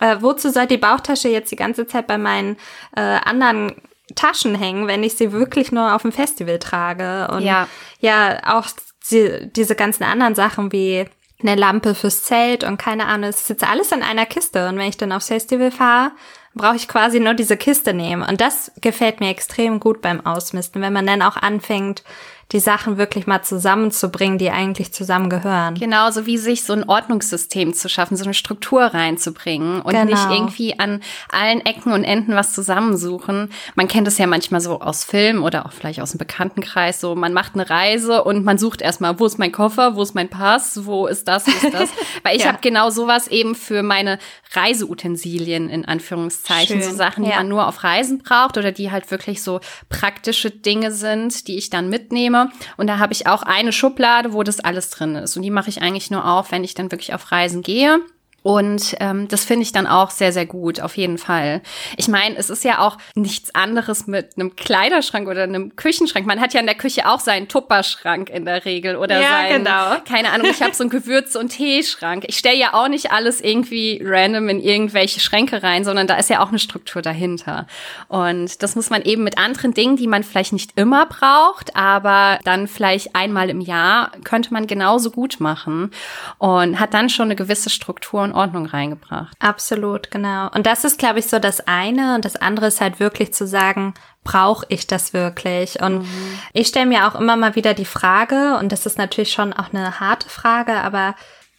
Äh, 0.00 0.16
wozu 0.20 0.50
soll 0.50 0.66
die 0.66 0.78
Bauchtasche 0.78 1.28
jetzt 1.28 1.50
die 1.50 1.56
ganze 1.56 1.86
Zeit 1.86 2.06
bei 2.06 2.18
meinen 2.18 2.56
äh, 2.96 3.00
anderen 3.00 3.74
Taschen 4.14 4.54
hängen, 4.54 4.86
wenn 4.86 5.02
ich 5.02 5.14
sie 5.14 5.32
wirklich 5.32 5.72
nur 5.72 5.94
auf 5.94 6.02
dem 6.02 6.12
Festival 6.12 6.58
trage? 6.58 7.28
Und 7.32 7.42
ja, 7.42 7.68
ja 8.00 8.40
auch 8.44 8.66
die, 9.10 9.50
diese 9.54 9.74
ganzen 9.74 10.04
anderen 10.04 10.34
Sachen 10.34 10.72
wie 10.72 11.06
eine 11.40 11.54
Lampe 11.56 11.94
fürs 11.94 12.22
Zelt 12.22 12.64
und 12.64 12.78
keine 12.78 13.06
Ahnung, 13.06 13.30
es 13.30 13.46
sitzt 13.46 13.68
alles 13.68 13.92
in 13.92 14.02
einer 14.02 14.26
Kiste. 14.26 14.68
Und 14.68 14.78
wenn 14.78 14.88
ich 14.88 14.96
dann 14.96 15.12
aufs 15.12 15.28
Festival 15.28 15.70
fahre, 15.70 16.12
brauche 16.54 16.76
ich 16.76 16.88
quasi 16.88 17.20
nur 17.20 17.34
diese 17.34 17.56
Kiste 17.56 17.94
nehmen. 17.94 18.22
Und 18.22 18.40
das 18.40 18.72
gefällt 18.80 19.20
mir 19.20 19.30
extrem 19.30 19.80
gut 19.80 20.02
beim 20.02 20.24
Ausmisten, 20.24 20.82
wenn 20.82 20.92
man 20.92 21.06
dann 21.06 21.22
auch 21.22 21.36
anfängt, 21.36 22.04
die 22.52 22.60
Sachen 22.60 22.98
wirklich 22.98 23.26
mal 23.26 23.42
zusammenzubringen, 23.42 24.36
die 24.36 24.50
eigentlich 24.50 24.92
zusammengehören. 24.92 25.74
Genau, 25.74 26.10
so 26.10 26.26
wie 26.26 26.36
sich 26.36 26.64
so 26.64 26.74
ein 26.74 26.86
Ordnungssystem 26.86 27.72
zu 27.72 27.88
schaffen, 27.88 28.16
so 28.16 28.24
eine 28.24 28.34
Struktur 28.34 28.82
reinzubringen 28.82 29.80
und 29.80 29.92
genau. 29.92 30.04
nicht 30.04 30.30
irgendwie 30.30 30.78
an 30.78 31.00
allen 31.30 31.64
Ecken 31.64 31.92
und 31.92 32.04
Enden 32.04 32.34
was 32.34 32.52
zusammensuchen. 32.52 33.50
Man 33.74 33.88
kennt 33.88 34.06
es 34.06 34.18
ja 34.18 34.26
manchmal 34.26 34.60
so 34.60 34.80
aus 34.80 35.04
Filmen 35.04 35.42
oder 35.42 35.64
auch 35.64 35.72
vielleicht 35.72 36.00
aus 36.00 36.10
dem 36.10 36.18
Bekanntenkreis, 36.18 37.00
so 37.00 37.14
man 37.14 37.32
macht 37.32 37.54
eine 37.54 37.68
Reise 37.68 38.22
und 38.22 38.44
man 38.44 38.58
sucht 38.58 38.82
erstmal, 38.82 39.18
wo 39.18 39.24
ist 39.24 39.38
mein 39.38 39.52
Koffer, 39.52 39.96
wo 39.96 40.02
ist 40.02 40.14
mein 40.14 40.28
Pass, 40.28 40.84
wo 40.84 41.06
ist 41.06 41.28
das, 41.28 41.46
wo 41.46 41.66
ist 41.66 41.74
das? 41.74 41.88
Weil 42.22 42.36
ich 42.36 42.42
ja. 42.42 42.48
habe 42.48 42.58
genau 42.60 42.90
sowas 42.90 43.28
eben 43.28 43.54
für 43.54 43.82
meine 43.82 44.18
Reiseutensilien 44.52 45.70
in 45.70 45.86
Anführungszeichen, 45.86 46.82
Schön. 46.82 46.90
so 46.90 46.96
Sachen, 46.96 47.24
die 47.24 47.30
ja. 47.30 47.36
man 47.36 47.48
nur 47.48 47.66
auf 47.66 47.82
Reisen 47.82 48.18
braucht 48.18 48.58
oder 48.58 48.72
die 48.72 48.90
halt 48.90 49.10
wirklich 49.10 49.42
so 49.42 49.60
praktische 49.88 50.50
Dinge 50.50 50.92
sind, 50.92 51.48
die 51.48 51.56
ich 51.56 51.70
dann 51.70 51.88
mitnehme 51.88 52.41
und 52.76 52.86
da 52.86 52.98
habe 52.98 53.12
ich 53.12 53.26
auch 53.26 53.42
eine 53.42 53.72
Schublade, 53.72 54.32
wo 54.32 54.42
das 54.42 54.60
alles 54.60 54.90
drin 54.90 55.14
ist. 55.14 55.36
Und 55.36 55.42
die 55.42 55.50
mache 55.50 55.70
ich 55.70 55.82
eigentlich 55.82 56.10
nur 56.10 56.26
auf, 56.26 56.52
wenn 56.52 56.64
ich 56.64 56.74
dann 56.74 56.90
wirklich 56.90 57.14
auf 57.14 57.32
Reisen 57.32 57.62
gehe. 57.62 58.00
Und 58.42 58.96
ähm, 59.00 59.28
das 59.28 59.44
finde 59.44 59.62
ich 59.62 59.72
dann 59.72 59.86
auch 59.86 60.10
sehr, 60.10 60.32
sehr 60.32 60.46
gut, 60.46 60.80
auf 60.80 60.96
jeden 60.96 61.18
Fall. 61.18 61.62
Ich 61.96 62.08
meine, 62.08 62.36
es 62.36 62.50
ist 62.50 62.64
ja 62.64 62.80
auch 62.80 62.98
nichts 63.14 63.54
anderes 63.54 64.06
mit 64.06 64.36
einem 64.36 64.56
Kleiderschrank 64.56 65.28
oder 65.28 65.44
einem 65.44 65.76
Küchenschrank. 65.76 66.26
Man 66.26 66.40
hat 66.40 66.52
ja 66.52 66.60
in 66.60 66.66
der 66.66 66.74
Küche 66.74 67.08
auch 67.08 67.20
seinen 67.20 67.48
Tupperschrank 67.48 68.30
in 68.30 68.44
der 68.44 68.64
Regel 68.64 68.96
oder 68.96 69.20
ja, 69.20 69.28
seinen, 69.28 69.64
genau. 69.64 69.96
keine 70.08 70.30
Ahnung, 70.32 70.48
ich 70.50 70.62
habe 70.62 70.74
so 70.74 70.82
einen 70.82 70.90
Gewürz- 71.02 71.36
und 71.36 71.50
Teeschrank. 71.50 72.24
Ich 72.26 72.38
stelle 72.38 72.56
ja 72.56 72.74
auch 72.74 72.88
nicht 72.88 73.12
alles 73.12 73.40
irgendwie 73.40 74.00
random 74.04 74.48
in 74.48 74.60
irgendwelche 74.60 75.20
Schränke 75.20 75.62
rein, 75.62 75.84
sondern 75.84 76.06
da 76.06 76.16
ist 76.16 76.30
ja 76.30 76.42
auch 76.42 76.48
eine 76.48 76.58
Struktur 76.58 77.00
dahinter. 77.00 77.66
Und 78.08 78.62
das 78.62 78.74
muss 78.74 78.90
man 78.90 79.02
eben 79.02 79.22
mit 79.22 79.38
anderen 79.38 79.72
Dingen, 79.72 79.96
die 79.96 80.08
man 80.08 80.24
vielleicht 80.24 80.52
nicht 80.52 80.72
immer 80.76 81.06
braucht, 81.06 81.76
aber 81.76 82.40
dann 82.44 82.66
vielleicht 82.66 83.14
einmal 83.14 83.50
im 83.50 83.60
Jahr, 83.60 84.10
könnte 84.24 84.52
man 84.52 84.66
genauso 84.66 85.10
gut 85.10 85.38
machen 85.38 85.90
und 86.38 86.80
hat 86.80 86.94
dann 86.94 87.08
schon 87.08 87.26
eine 87.26 87.36
gewisse 87.36 87.70
Struktur 87.70 88.31
Ordnung 88.32 88.66
reingebracht. 88.66 89.36
Absolut, 89.38 90.10
genau. 90.10 90.50
Und 90.50 90.66
das 90.66 90.84
ist, 90.84 90.98
glaube 90.98 91.18
ich, 91.18 91.26
so 91.26 91.38
das 91.38 91.66
eine. 91.66 92.14
Und 92.14 92.24
das 92.24 92.36
andere 92.36 92.66
ist 92.66 92.80
halt 92.80 93.00
wirklich 93.00 93.32
zu 93.34 93.46
sagen, 93.46 93.94
brauche 94.24 94.66
ich 94.68 94.86
das 94.86 95.12
wirklich? 95.12 95.80
Und 95.80 96.00
mhm. 96.00 96.38
ich 96.52 96.68
stelle 96.68 96.86
mir 96.86 97.06
auch 97.06 97.14
immer 97.14 97.36
mal 97.36 97.56
wieder 97.56 97.74
die 97.74 97.84
Frage, 97.84 98.56
und 98.58 98.72
das 98.72 98.86
ist 98.86 98.98
natürlich 98.98 99.32
schon 99.32 99.52
auch 99.52 99.72
eine 99.72 100.00
harte 100.00 100.28
Frage, 100.28 100.74
aber 100.74 101.14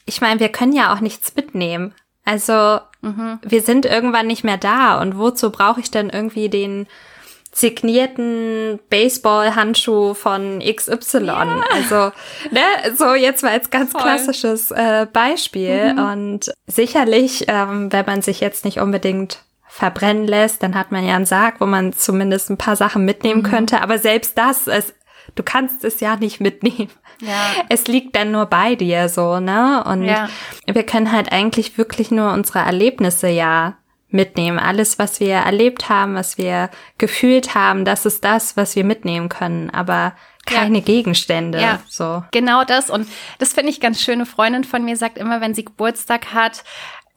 ich 0.05 0.21
meine, 0.21 0.39
wir 0.39 0.49
können 0.49 0.73
ja 0.73 0.93
auch 0.93 0.99
nichts 0.99 1.35
mitnehmen. 1.35 1.93
Also 2.25 2.79
mhm. 3.01 3.39
wir 3.41 3.61
sind 3.61 3.85
irgendwann 3.85 4.27
nicht 4.27 4.43
mehr 4.43 4.57
da. 4.57 5.01
Und 5.01 5.17
wozu 5.17 5.51
brauche 5.51 5.79
ich 5.79 5.91
denn 5.91 6.09
irgendwie 6.09 6.49
den 6.49 6.87
signierten 7.53 8.79
Baseball-Handschuh 8.89 10.15
von 10.15 10.59
XY. 10.59 11.25
Ja. 11.27 11.63
Also, 11.71 12.11
ne, 12.51 12.61
so 12.97 13.13
jetzt 13.13 13.43
mal 13.43 13.51
als 13.51 13.69
ganz 13.69 13.91
Voll. 13.91 14.01
klassisches 14.01 14.71
äh, 14.71 15.05
Beispiel. 15.11 15.93
Mhm. 15.93 15.99
Und 15.99 16.53
sicherlich, 16.65 17.45
ähm, 17.47 17.93
wenn 17.93 18.05
man 18.05 18.21
sich 18.21 18.39
jetzt 18.39 18.65
nicht 18.65 18.79
unbedingt 18.79 19.43
verbrennen 19.67 20.27
lässt, 20.27 20.63
dann 20.63 20.75
hat 20.75 20.91
man 20.91 21.05
ja 21.05 21.15
einen 21.15 21.25
Sarg, 21.25 21.61
wo 21.61 21.65
man 21.65 21.93
zumindest 21.93 22.49
ein 22.49 22.57
paar 22.57 22.75
Sachen 22.75 23.05
mitnehmen 23.05 23.41
mhm. 23.41 23.49
könnte. 23.49 23.81
Aber 23.81 23.99
selbst 23.99 24.37
das, 24.37 24.67
es, 24.67 24.93
du 25.35 25.43
kannst 25.43 25.83
es 25.83 25.99
ja 25.99 26.15
nicht 26.15 26.41
mitnehmen. 26.41 26.89
Ja. 27.21 27.63
Es 27.69 27.87
liegt 27.87 28.15
dann 28.15 28.31
nur 28.31 28.47
bei 28.47 28.75
dir 28.75 29.07
so, 29.07 29.39
ne? 29.39 29.83
Und 29.85 30.03
ja. 30.03 30.27
wir 30.65 30.83
können 30.83 31.11
halt 31.11 31.31
eigentlich 31.31 31.77
wirklich 31.77 32.09
nur 32.09 32.33
unsere 32.33 32.59
Erlebnisse 32.59 33.27
ja 33.27 33.77
mitnehmen. 34.13 34.59
Alles, 34.59 34.99
was 34.99 35.19
wir 35.19 35.35
erlebt 35.35 35.89
haben, 35.89 36.15
was 36.15 36.37
wir 36.37 36.69
gefühlt 36.97 37.55
haben, 37.55 37.85
das 37.85 38.05
ist 38.05 38.23
das, 38.23 38.55
was 38.55 38.75
wir 38.75 38.83
mitnehmen 38.83 39.29
können. 39.29 39.69
Aber 39.69 40.13
keine 40.45 40.79
ja. 40.79 40.83
Gegenstände. 40.83 41.61
Ja, 41.61 41.79
so. 41.87 42.23
genau 42.31 42.63
das. 42.63 42.89
Und 42.89 43.07
das 43.39 43.53
finde 43.53 43.71
ich 43.71 43.79
ganz 43.79 44.01
schöne 44.01 44.25
Freundin 44.25 44.63
von 44.63 44.83
mir 44.83 44.97
sagt 44.97 45.17
immer, 45.17 45.41
wenn 45.41 45.53
sie 45.53 45.65
Geburtstag 45.65 46.33
hat, 46.33 46.63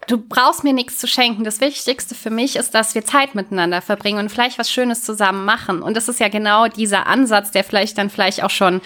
du 0.06 0.18
brauchst 0.18 0.64
mir 0.64 0.72
nichts 0.72 0.98
zu 0.98 1.06
schenken. 1.06 1.44
Das 1.44 1.60
Wichtigste 1.60 2.14
für 2.14 2.30
mich 2.30 2.56
ist, 2.56 2.74
dass 2.74 2.94
wir 2.94 3.04
Zeit 3.04 3.34
miteinander 3.34 3.82
verbringen 3.82 4.18
und 4.20 4.28
vielleicht 4.30 4.58
was 4.58 4.70
Schönes 4.70 5.02
zusammen 5.02 5.44
machen. 5.44 5.82
Und 5.82 5.96
das 5.96 6.08
ist 6.08 6.20
ja 6.20 6.28
genau 6.28 6.68
dieser 6.68 7.06
Ansatz, 7.06 7.50
der 7.50 7.64
vielleicht 7.64 7.98
dann 7.98 8.10
vielleicht 8.10 8.42
auch 8.42 8.50
schon 8.50 8.80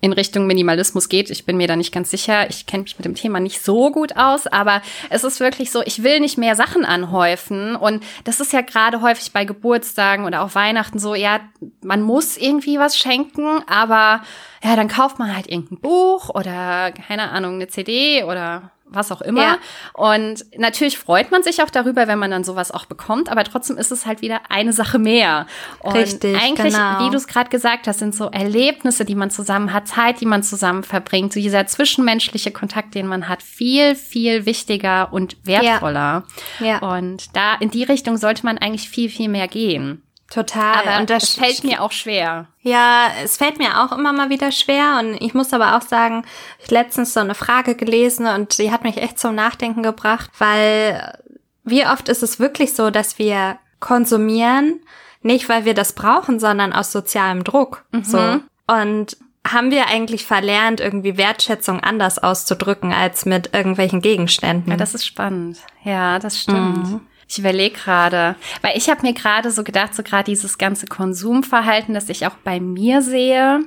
in 0.00 0.12
Richtung 0.12 0.46
Minimalismus 0.46 1.08
geht. 1.08 1.30
Ich 1.30 1.46
bin 1.46 1.56
mir 1.56 1.66
da 1.66 1.74
nicht 1.74 1.92
ganz 1.92 2.10
sicher. 2.10 2.48
Ich 2.50 2.66
kenne 2.66 2.82
mich 2.82 2.98
mit 2.98 3.04
dem 3.04 3.14
Thema 3.14 3.40
nicht 3.40 3.62
so 3.62 3.90
gut 3.90 4.16
aus, 4.16 4.46
aber 4.46 4.82
es 5.08 5.24
ist 5.24 5.40
wirklich 5.40 5.70
so, 5.70 5.82
ich 5.82 6.02
will 6.02 6.20
nicht 6.20 6.36
mehr 6.36 6.54
Sachen 6.54 6.84
anhäufen. 6.84 7.74
Und 7.76 8.04
das 8.24 8.40
ist 8.40 8.52
ja 8.52 8.60
gerade 8.60 9.00
häufig 9.00 9.32
bei 9.32 9.44
Geburtstagen 9.44 10.26
oder 10.26 10.42
auch 10.42 10.54
Weihnachten 10.54 10.98
so, 10.98 11.14
ja, 11.14 11.40
man 11.82 12.02
muss 12.02 12.36
irgendwie 12.36 12.78
was 12.78 12.96
schenken, 12.96 13.62
aber 13.66 14.22
ja, 14.62 14.76
dann 14.76 14.88
kauft 14.88 15.18
man 15.18 15.34
halt 15.34 15.48
irgendein 15.48 15.80
Buch 15.80 16.28
oder 16.28 16.92
keine 16.92 17.30
Ahnung, 17.30 17.54
eine 17.54 17.68
CD 17.68 18.24
oder 18.24 18.70
was 18.88 19.10
auch 19.12 19.20
immer. 19.20 19.42
Ja. 19.42 19.58
Und 19.92 20.44
natürlich 20.56 20.98
freut 20.98 21.30
man 21.30 21.42
sich 21.42 21.62
auch 21.62 21.70
darüber, 21.70 22.06
wenn 22.06 22.18
man 22.18 22.30
dann 22.30 22.44
sowas 22.44 22.70
auch 22.70 22.86
bekommt, 22.86 23.28
aber 23.28 23.44
trotzdem 23.44 23.76
ist 23.76 23.90
es 23.90 24.06
halt 24.06 24.22
wieder 24.22 24.40
eine 24.48 24.72
Sache 24.72 24.98
mehr. 24.98 25.46
Und 25.80 25.94
Richtig, 25.94 26.36
eigentlich, 26.36 26.74
genau. 26.74 27.04
wie 27.04 27.10
du 27.10 27.16
es 27.16 27.26
gerade 27.26 27.50
gesagt 27.50 27.86
hast, 27.86 27.98
sind 27.98 28.14
so 28.14 28.26
Erlebnisse, 28.26 29.04
die 29.04 29.14
man 29.14 29.30
zusammen 29.30 29.72
hat, 29.72 29.88
Zeit, 29.88 30.20
die 30.20 30.26
man 30.26 30.42
zusammen 30.42 30.82
verbringt, 30.82 31.32
so 31.32 31.40
dieser 31.40 31.66
zwischenmenschliche 31.66 32.52
Kontakt, 32.52 32.94
den 32.94 33.06
man 33.06 33.28
hat, 33.28 33.42
viel, 33.42 33.94
viel 33.94 34.46
wichtiger 34.46 35.12
und 35.12 35.36
wertvoller. 35.44 36.24
Ja. 36.60 36.66
ja. 36.66 36.78
Und 36.78 37.36
da 37.36 37.54
in 37.54 37.70
die 37.70 37.84
Richtung 37.84 38.16
sollte 38.16 38.44
man 38.44 38.58
eigentlich 38.58 38.88
viel, 38.88 39.10
viel 39.10 39.28
mehr 39.28 39.48
gehen. 39.48 40.02
Total. 40.30 40.86
Aber 40.86 41.00
und 41.00 41.08
das 41.08 41.34
fällt 41.34 41.62
mir 41.62 41.82
auch 41.82 41.92
schwer. 41.92 42.46
Ja, 42.60 43.08
es 43.22 43.36
fällt 43.36 43.58
mir 43.58 43.80
auch 43.80 43.96
immer 43.96 44.12
mal 44.12 44.28
wieder 44.28 44.50
schwer. 44.50 44.98
Und 45.00 45.14
ich 45.14 45.34
muss 45.34 45.52
aber 45.52 45.76
auch 45.76 45.82
sagen, 45.82 46.24
ich 46.58 46.70
letztens 46.70 47.14
so 47.14 47.20
eine 47.20 47.34
Frage 47.34 47.76
gelesen 47.76 48.26
und 48.26 48.58
die 48.58 48.72
hat 48.72 48.82
mich 48.82 48.96
echt 48.96 49.18
zum 49.18 49.34
Nachdenken 49.34 49.82
gebracht, 49.82 50.30
weil 50.38 51.18
wie 51.64 51.86
oft 51.86 52.08
ist 52.08 52.22
es 52.22 52.40
wirklich 52.40 52.74
so, 52.74 52.90
dass 52.90 53.18
wir 53.18 53.58
konsumieren, 53.80 54.80
nicht 55.22 55.48
weil 55.48 55.64
wir 55.64 55.74
das 55.74 55.92
brauchen, 55.92 56.40
sondern 56.40 56.72
aus 56.72 56.92
sozialem 56.92 57.44
Druck. 57.44 57.84
Mhm. 57.92 58.04
So. 58.04 58.40
Und 58.66 59.16
haben 59.46 59.70
wir 59.70 59.86
eigentlich 59.86 60.26
verlernt, 60.26 60.80
irgendwie 60.80 61.16
Wertschätzung 61.16 61.80
anders 61.80 62.18
auszudrücken 62.18 62.92
als 62.92 63.26
mit 63.26 63.54
irgendwelchen 63.54 64.00
Gegenständen? 64.00 64.72
Ja, 64.72 64.76
das 64.76 64.94
ist 64.94 65.06
spannend. 65.06 65.58
Ja, 65.84 66.18
das 66.18 66.40
stimmt. 66.40 66.90
Mhm. 66.90 67.00
Ich 67.28 67.38
überlege 67.38 67.76
gerade, 67.76 68.36
weil 68.62 68.76
ich 68.76 68.88
habe 68.88 69.02
mir 69.02 69.12
gerade 69.12 69.50
so 69.50 69.64
gedacht, 69.64 69.94
so 69.94 70.02
gerade 70.02 70.24
dieses 70.24 70.58
ganze 70.58 70.86
Konsumverhalten, 70.86 71.94
das 71.94 72.08
ich 72.08 72.26
auch 72.26 72.36
bei 72.44 72.60
mir 72.60 73.02
sehe, 73.02 73.60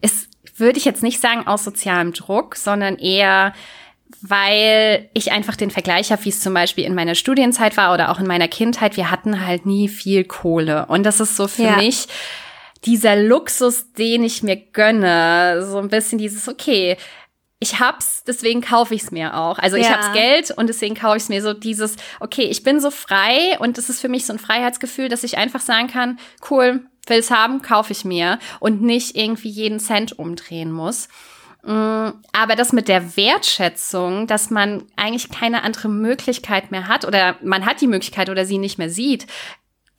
ist, 0.00 0.28
würde 0.56 0.78
ich 0.78 0.84
jetzt 0.84 1.02
nicht 1.02 1.20
sagen 1.20 1.46
aus 1.46 1.64
sozialem 1.64 2.12
Druck, 2.12 2.56
sondern 2.56 2.96
eher 2.96 3.52
weil 4.22 5.08
ich 5.14 5.32
einfach 5.32 5.56
den 5.56 5.70
Vergleich 5.70 6.12
habe, 6.12 6.24
wie 6.24 6.30
es 6.30 6.40
zum 6.40 6.54
Beispiel 6.54 6.84
in 6.84 6.94
meiner 6.94 7.14
Studienzeit 7.14 7.76
war 7.76 7.92
oder 7.92 8.10
auch 8.10 8.20
in 8.20 8.26
meiner 8.26 8.48
Kindheit. 8.48 8.96
Wir 8.96 9.10
hatten 9.10 9.44
halt 9.44 9.66
nie 9.66 9.88
viel 9.88 10.24
Kohle. 10.24 10.86
Und 10.86 11.04
das 11.04 11.20
ist 11.20 11.36
so 11.36 11.48
für 11.48 11.64
ja. 11.64 11.76
mich 11.76 12.06
dieser 12.84 13.16
Luxus, 13.16 13.92
den 13.92 14.22
ich 14.24 14.42
mir 14.42 14.56
gönne. 14.56 15.66
So 15.68 15.78
ein 15.78 15.88
bisschen 15.88 16.18
dieses, 16.18 16.48
okay, 16.48 16.96
ich 17.66 17.80
hab's, 17.80 18.22
deswegen 18.24 18.60
kaufe 18.60 18.94
ich's 18.94 19.10
mir 19.10 19.36
auch. 19.36 19.58
Also 19.58 19.76
ich 19.76 19.90
hab's 19.90 20.12
Geld 20.12 20.52
und 20.52 20.68
deswegen 20.68 20.94
kaufe 20.94 21.16
ich's 21.16 21.28
mir 21.28 21.42
so 21.42 21.52
dieses, 21.52 21.96
okay, 22.20 22.44
ich 22.44 22.62
bin 22.62 22.80
so 22.80 22.90
frei 22.90 23.58
und 23.58 23.76
das 23.76 23.88
ist 23.88 24.00
für 24.00 24.08
mich 24.08 24.24
so 24.24 24.32
ein 24.32 24.38
Freiheitsgefühl, 24.38 25.08
dass 25.08 25.24
ich 25.24 25.36
einfach 25.36 25.60
sagen 25.60 25.88
kann, 25.88 26.18
cool, 26.50 26.86
will's 27.06 27.30
haben, 27.30 27.62
kaufe 27.62 27.92
ich 27.92 28.04
mir 28.04 28.38
und 28.60 28.82
nicht 28.82 29.16
irgendwie 29.16 29.48
jeden 29.48 29.80
Cent 29.80 30.18
umdrehen 30.18 30.70
muss. 30.70 31.08
Mm, 31.64 32.10
aber 32.32 32.54
das 32.56 32.72
mit 32.72 32.86
der 32.86 33.16
Wertschätzung, 33.16 34.28
dass 34.28 34.50
man 34.50 34.84
eigentlich 34.94 35.30
keine 35.30 35.64
andere 35.64 35.88
Möglichkeit 35.88 36.70
mehr 36.70 36.86
hat 36.86 37.04
oder 37.04 37.36
man 37.42 37.66
hat 37.66 37.80
die 37.80 37.88
Möglichkeit 37.88 38.30
oder 38.30 38.44
sie 38.44 38.58
nicht 38.58 38.78
mehr 38.78 38.90
sieht, 38.90 39.26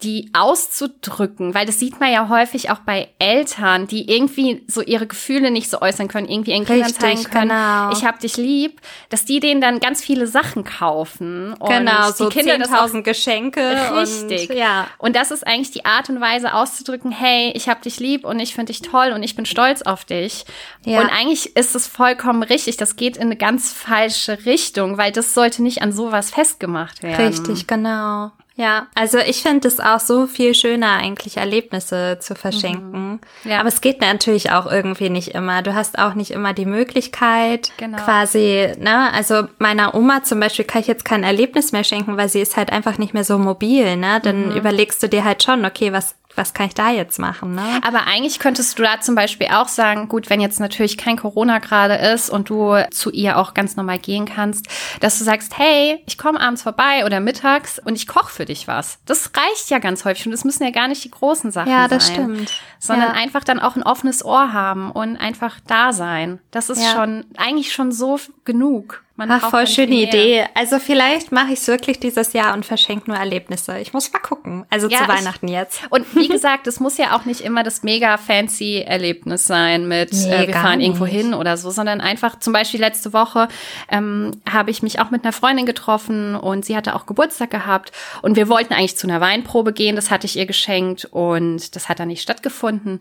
die 0.04 0.30
auszudrücken, 0.34 1.56
weil 1.56 1.66
das 1.66 1.80
sieht 1.80 2.00
man 2.00 2.12
ja 2.12 2.30
häufig 2.30 2.70
auch 2.70 2.80
bei 2.80 3.08
Eltern, 3.18 3.88
die 3.88 4.12
irgendwie 4.12 4.64
so 4.68 4.82
ihre 4.82 5.08
Gefühle 5.08 5.50
nicht 5.50 5.72
so 5.72 5.82
äußern 5.82 6.08
können, 6.08 6.30
irgendwie 6.30 6.52
ihren 6.52 6.66
Kindern 6.66 6.94
zeigen 6.94 7.24
können, 7.24 7.50
genau. 7.50 7.92
ich 7.92 8.06
hab 8.06 8.20
dich 8.20 8.38
lieb, 8.38 8.80
dass 9.10 9.26
die 9.26 9.40
denen 9.40 9.60
dann 9.60 9.80
ganz 9.80 10.04
viele 10.04 10.28
Sachen 10.28 10.64
kaufen 10.64 11.54
und 11.54 11.70
genau, 11.70 12.12
so 12.12 12.30
die 12.30 12.38
Kinder 12.38 12.58
10.000 12.58 13.02
Geschenke 13.02 13.60
richtig. 14.00 14.52
Und, 14.52 14.56
ja. 14.56 14.88
Und 15.00 15.16
das 15.16 15.32
ist 15.32 15.48
eigentlich 15.48 15.72
die 15.72 15.86
Art 15.86 16.10
und 16.10 16.22
Weise 16.22 16.54
auszudrücken, 16.54 17.12
hey, 17.12 17.52
ich 17.56 17.68
hab 17.68 17.82
dich 17.82 18.00
lieb 18.00 18.24
und 18.24 18.40
ich 18.40 18.54
finde 18.54 18.72
dich 18.74 18.84
toll 18.84 19.14
und 19.14 19.24
ich 19.24 19.36
bin 19.36 19.48
stolz 19.48 19.82
auf 19.82 20.06
dich. 20.06 20.46
Ja. 20.86 21.02
Und 21.02 21.10
eigentlich 21.10 21.56
ist 21.56 21.76
es 21.76 21.88
vollkommen 21.88 22.44
richtig, 22.44 22.78
das 22.78 22.98
geht 22.98 23.18
in 23.18 23.24
eine 23.24 23.36
ganz 23.36 23.74
falsche 23.74 24.46
Richtung, 24.46 25.00
weil 25.00 25.12
das 25.12 25.34
sollte 25.34 25.64
nicht 25.64 25.82
an 25.82 25.92
sowas 25.92 26.30
festgemacht 26.30 27.02
werden. 27.02 27.26
Richtig, 27.26 27.66
genau. 27.66 28.32
Ja, 28.58 28.88
also 28.96 29.20
ich 29.20 29.44
finde 29.44 29.68
es 29.68 29.80
auch 29.80 30.00
so 30.00 30.26
viel 30.26 30.56
schöner, 30.56 30.94
eigentlich 30.94 31.38
Erlebnisse 31.38 32.18
zu 32.20 32.34
verschenken. 32.34 33.12
Mhm. 33.12 33.20
Ja. 33.44 33.60
Aber 33.60 33.68
es 33.68 33.82
geht 33.82 34.02
natürlich 34.02 34.52
auch 34.52 34.66
irgendwie 34.66 35.12
nicht 35.12 35.36
immer. 35.36 35.62
Du 35.62 35.76
hast 35.76 36.00
auch 36.00 36.16
nicht 36.16 36.32
immer 36.32 36.54
die 36.54 36.66
Möglichkeit, 36.66 37.72
genau. 37.78 38.00
quasi, 38.00 38.74
ne? 38.80 39.14
Also 39.14 39.44
meiner 39.60 39.94
Oma 39.94 40.24
zum 40.24 40.40
Beispiel 40.40 40.66
kann 40.66 40.82
ich 40.82 40.88
jetzt 40.88 41.06
kein 41.06 41.24
Erlebnis 41.24 41.72
mehr 41.72 41.84
schenken, 41.84 42.18
weil 42.18 42.30
sie 42.30 42.42
ist 42.42 42.58
halt 42.58 42.72
einfach 42.72 42.98
nicht 42.98 43.14
mehr 43.14 43.24
so 43.24 43.38
mobil, 43.38 43.96
ne? 43.96 44.20
Dann 44.24 44.50
mhm. 44.50 44.58
überlegst 44.58 45.04
du 45.04 45.08
dir 45.08 45.24
halt 45.24 45.44
schon, 45.44 45.64
okay, 45.64 45.94
was 45.94 46.16
was 46.38 46.54
kann 46.54 46.68
ich 46.68 46.76
da 46.76 46.92
jetzt 46.92 47.20
machen? 47.20 47.56
Ne? 47.56 47.82
Aber 47.86 48.06
eigentlich 48.08 48.40
könntest 48.40 48.78
du 48.78 48.84
da 48.84 49.02
zum 49.02 49.16
Beispiel 49.16 49.48
auch 49.52 49.68
sagen, 49.68 50.08
gut, 50.08 50.30
wenn 50.30 50.40
jetzt 50.40 50.60
natürlich 50.60 50.98
kein 50.98 51.18
Corona 51.18 51.60
gerade 51.60 51.96
ist 51.96 52.30
und 52.30 52.50
du 52.50 52.76
zu 52.92 53.12
ihr 53.12 53.38
auch 53.38 53.54
ganz 53.54 53.76
normal 53.76 53.98
gehen 53.98 54.26
kannst, 54.26 54.68
dass 55.00 55.18
du 55.18 55.24
sagst, 55.24 55.58
hey, 55.58 56.04
ich 56.06 56.18
komme 56.18 56.40
abends 56.40 56.62
vorbei 56.62 57.06
oder 57.06 57.20
mittags 57.20 57.80
und 57.80 57.96
ich 57.96 58.08
koche 58.08 58.32
für 58.32 58.46
dich 58.46 58.68
was. 58.68 59.00
Das 59.06 59.32
reicht 59.36 59.70
ja 59.70 59.80
ganz 59.80 60.06
häufig 60.06 60.26
und 60.28 60.32
das 60.32 60.44
müssen 60.44 60.64
ja 60.64 60.72
gar 60.72 60.88
nicht 60.88 61.04
die 61.04 61.12
großen 61.12 61.52
Sachen 61.52 61.72
sein. 61.72 61.82
Ja, 61.82 61.88
das 61.88 62.08
sein, 62.08 62.16
stimmt. 62.16 62.62
Sondern 62.80 63.10
ja. 63.10 63.22
einfach 63.22 63.44
dann 63.44 63.60
auch 63.60 63.76
ein 63.76 63.84
offenes 63.84 64.24
Ohr 64.24 64.54
haben 64.54 64.92
und 64.92 65.18
einfach 65.18 65.60
da 65.66 65.92
sein. 65.92 66.40
Das 66.52 66.70
ist 66.70 66.84
ja. 66.84 66.92
schon 66.92 67.26
eigentlich 67.36 67.74
schon 67.74 67.92
so 67.92 68.20
genug. 68.46 69.04
Man 69.18 69.32
Ach, 69.32 69.50
voll 69.50 69.66
schöne 69.66 69.96
Idee. 69.96 70.46
Also 70.54 70.78
vielleicht 70.78 71.32
mache 71.32 71.52
ich 71.52 71.60
es 71.60 71.68
wirklich 71.68 72.00
dieses 72.00 72.34
Jahr 72.34 72.54
und 72.54 72.68
verschenke 72.68 73.10
nur 73.10 73.18
Erlebnisse. 73.18 73.80
Ich 73.80 73.92
muss 73.92 74.14
mal 74.14 74.20
gucken. 74.20 74.68
Also 74.70 74.88
ja, 74.90 75.00
zu 75.00 75.08
Weihnachten 75.08 75.48
jetzt. 75.48 75.82
Und 75.90 76.16
wie 76.16 76.28
gesagt, 76.30 76.68
es 76.68 76.80
muss 76.80 77.00
ja 77.00 77.18
auch 77.18 77.26
nicht 77.26 77.42
immer 77.42 77.64
das 77.64 77.82
mega 77.82 78.18
fancy 78.18 78.84
Erlebnis 78.86 79.48
sein 79.48 79.88
mit 79.88 80.14
nee, 80.14 80.32
äh, 80.32 80.48
wir 80.48 80.54
fahren 80.54 80.78
nicht. 80.78 80.86
irgendwo 80.86 81.08
hin 81.08 81.34
oder 81.34 81.58
so, 81.58 81.72
sondern 81.72 82.00
einfach 82.00 82.38
zum 82.38 82.54
Beispiel 82.54 82.80
letzte 82.80 83.12
Woche 83.12 83.48
ähm, 83.90 84.40
habe 84.48 84.70
ich 84.70 84.84
mich 84.84 85.00
auch 85.00 85.10
mit 85.10 85.24
einer 85.24 85.34
Freundin 85.34 85.66
getroffen 85.66 86.36
und 86.36 86.64
sie 86.64 86.78
hatte 86.78 86.94
auch 86.96 87.08
Geburtstag 87.08 87.50
gehabt 87.50 87.92
und 88.22 88.36
wir 88.36 88.50
wollten 88.50 88.76
eigentlich 88.76 88.98
zu 88.98 89.08
einer 89.08 89.20
Weinprobe 89.20 89.74
gehen. 89.74 89.96
Das 89.96 90.12
hatte 90.12 90.28
ich 90.28 90.38
ihr 90.38 90.46
geschenkt 90.46 91.06
und 91.06 91.76
das 91.76 91.90
hat 91.90 92.00
dann 92.00 92.10
nicht 92.10 92.22
stattgefunden. 92.22 93.00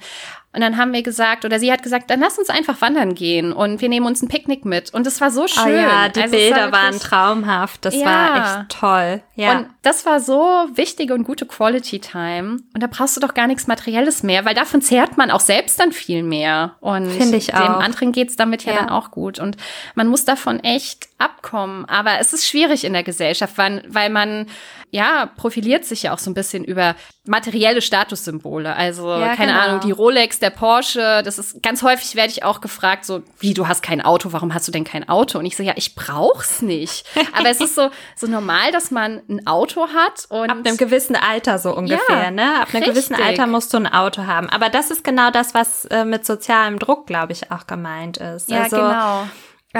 Und 0.56 0.62
dann 0.62 0.78
haben 0.78 0.94
wir 0.94 1.02
gesagt, 1.02 1.44
oder 1.44 1.60
sie 1.60 1.70
hat 1.70 1.82
gesagt, 1.82 2.08
dann 2.08 2.18
lass 2.18 2.38
uns 2.38 2.48
einfach 2.48 2.80
wandern 2.80 3.14
gehen 3.14 3.52
und 3.52 3.82
wir 3.82 3.90
nehmen 3.90 4.06
uns 4.06 4.22
ein 4.22 4.28
Picknick 4.28 4.64
mit. 4.64 4.94
Und 4.94 5.06
das 5.06 5.20
war 5.20 5.30
so 5.30 5.46
schön. 5.46 5.64
Oh 5.66 5.68
ja, 5.68 6.08
die 6.08 6.22
also 6.22 6.34
Bilder 6.34 6.72
war 6.72 6.86
waren 6.86 6.98
traumhaft. 6.98 7.84
Das 7.84 7.94
ja. 7.94 8.06
war 8.06 8.36
echt 8.36 8.70
toll. 8.70 9.22
Ja. 9.34 9.58
Und 9.58 9.66
das 9.82 10.06
war 10.06 10.18
so 10.18 10.66
wichtige 10.72 11.12
und 11.12 11.25
gute 11.25 11.44
Quality 11.44 11.98
Time. 11.98 12.56
Und 12.72 12.82
da 12.82 12.86
brauchst 12.86 13.18
du 13.18 13.20
doch 13.20 13.34
gar 13.34 13.46
nichts 13.46 13.66
Materielles 13.66 14.22
mehr, 14.22 14.46
weil 14.46 14.54
davon 14.54 14.80
zehrt 14.80 15.18
man 15.18 15.30
auch 15.30 15.40
selbst 15.40 15.78
dann 15.78 15.92
viel 15.92 16.22
mehr. 16.22 16.76
Und 16.80 17.10
Finde 17.10 17.36
ich 17.36 17.54
auch. 17.54 17.60
dem 17.60 17.75
anderen 17.75 18.12
geht's 18.12 18.36
damit 18.36 18.64
ja, 18.64 18.72
ja, 18.72 18.78
dann 18.78 18.88
auch 18.88 19.10
gut. 19.10 19.38
Und 19.38 19.58
man 19.94 20.08
muss 20.08 20.25
davon 20.25 20.60
echt 20.60 21.08
abkommen. 21.18 21.85
Aber 21.87 22.18
es 22.20 22.32
ist 22.32 22.46
schwierig 22.46 22.85
in 22.85 22.92
der 22.92 23.02
Gesellschaft, 23.02 23.56
weil, 23.58 23.82
weil 23.88 24.11
man 24.11 24.46
ja 24.90 25.26
profiliert 25.37 25.85
sich 25.85 26.04
ja 26.04 26.14
auch 26.14 26.18
so 26.18 26.30
ein 26.30 26.35
bisschen 26.35 26.64
über 26.64 26.94
materielle 27.25 27.82
Statussymbole. 27.82 28.75
Also 28.76 29.11
ja, 29.11 29.35
keine 29.35 29.52
genau. 29.52 29.64
Ahnung, 29.64 29.80
die 29.80 29.90
Rolex, 29.90 30.38
der 30.38 30.50
Porsche. 30.50 31.23
Das 31.25 31.38
ist 31.38 31.62
ganz 31.62 31.82
häufig 31.82 32.14
werde 32.14 32.30
ich 32.30 32.44
auch 32.44 32.61
gefragt, 32.61 33.04
so 33.04 33.23
wie 33.40 33.54
du 33.54 33.66
hast 33.66 33.82
kein 33.82 34.00
Auto, 34.00 34.32
warum 34.32 34.54
hast 34.54 34.68
du 34.68 34.73
denn 34.73 34.85
kein 34.85 35.08
Auto? 35.08 35.38
Und 35.38 35.46
ich 35.46 35.56
so 35.56 35.62
ja, 35.62 35.73
ich 35.76 35.94
brauch's 35.94 36.62
nicht. 36.62 37.04
Aber 37.32 37.49
es 37.49 37.61
ist 37.61 37.75
so 37.75 37.90
so 38.14 38.26
normal, 38.26 38.70
dass 38.73 38.90
man 38.90 39.23
ein 39.28 39.46
Auto 39.46 39.88
hat 39.88 40.26
und 40.28 40.50
ab 40.50 40.58
einem 40.64 40.76
gewissen 40.76 41.16
Alter 41.16 41.58
so 41.58 41.75
ungefähr, 41.75 42.25
ja, 42.25 42.30
ne? 42.30 42.61
Ab 42.61 42.68
einem 42.68 42.85
richtig. 42.85 42.88
gewissen 42.90 43.14
Alter 43.14 43.46
musst 43.46 43.73
du 43.73 43.78
ein 43.78 43.87
Auto 43.87 44.26
haben. 44.26 44.49
Aber 44.50 44.68
das 44.68 44.90
ist 44.90 45.02
genau 45.02 45.30
das, 45.30 45.54
was 45.54 45.87
äh, 45.87 46.04
mit 46.04 46.25
sozialem 46.26 46.78
Druck, 46.78 47.06
glaube 47.06 47.32
ich, 47.32 47.50
auch 47.50 47.66
gemeint 47.66 48.18
ist. 48.18 48.50
Ja, 48.50 48.62
also, 48.62 48.76
genau 48.76 49.26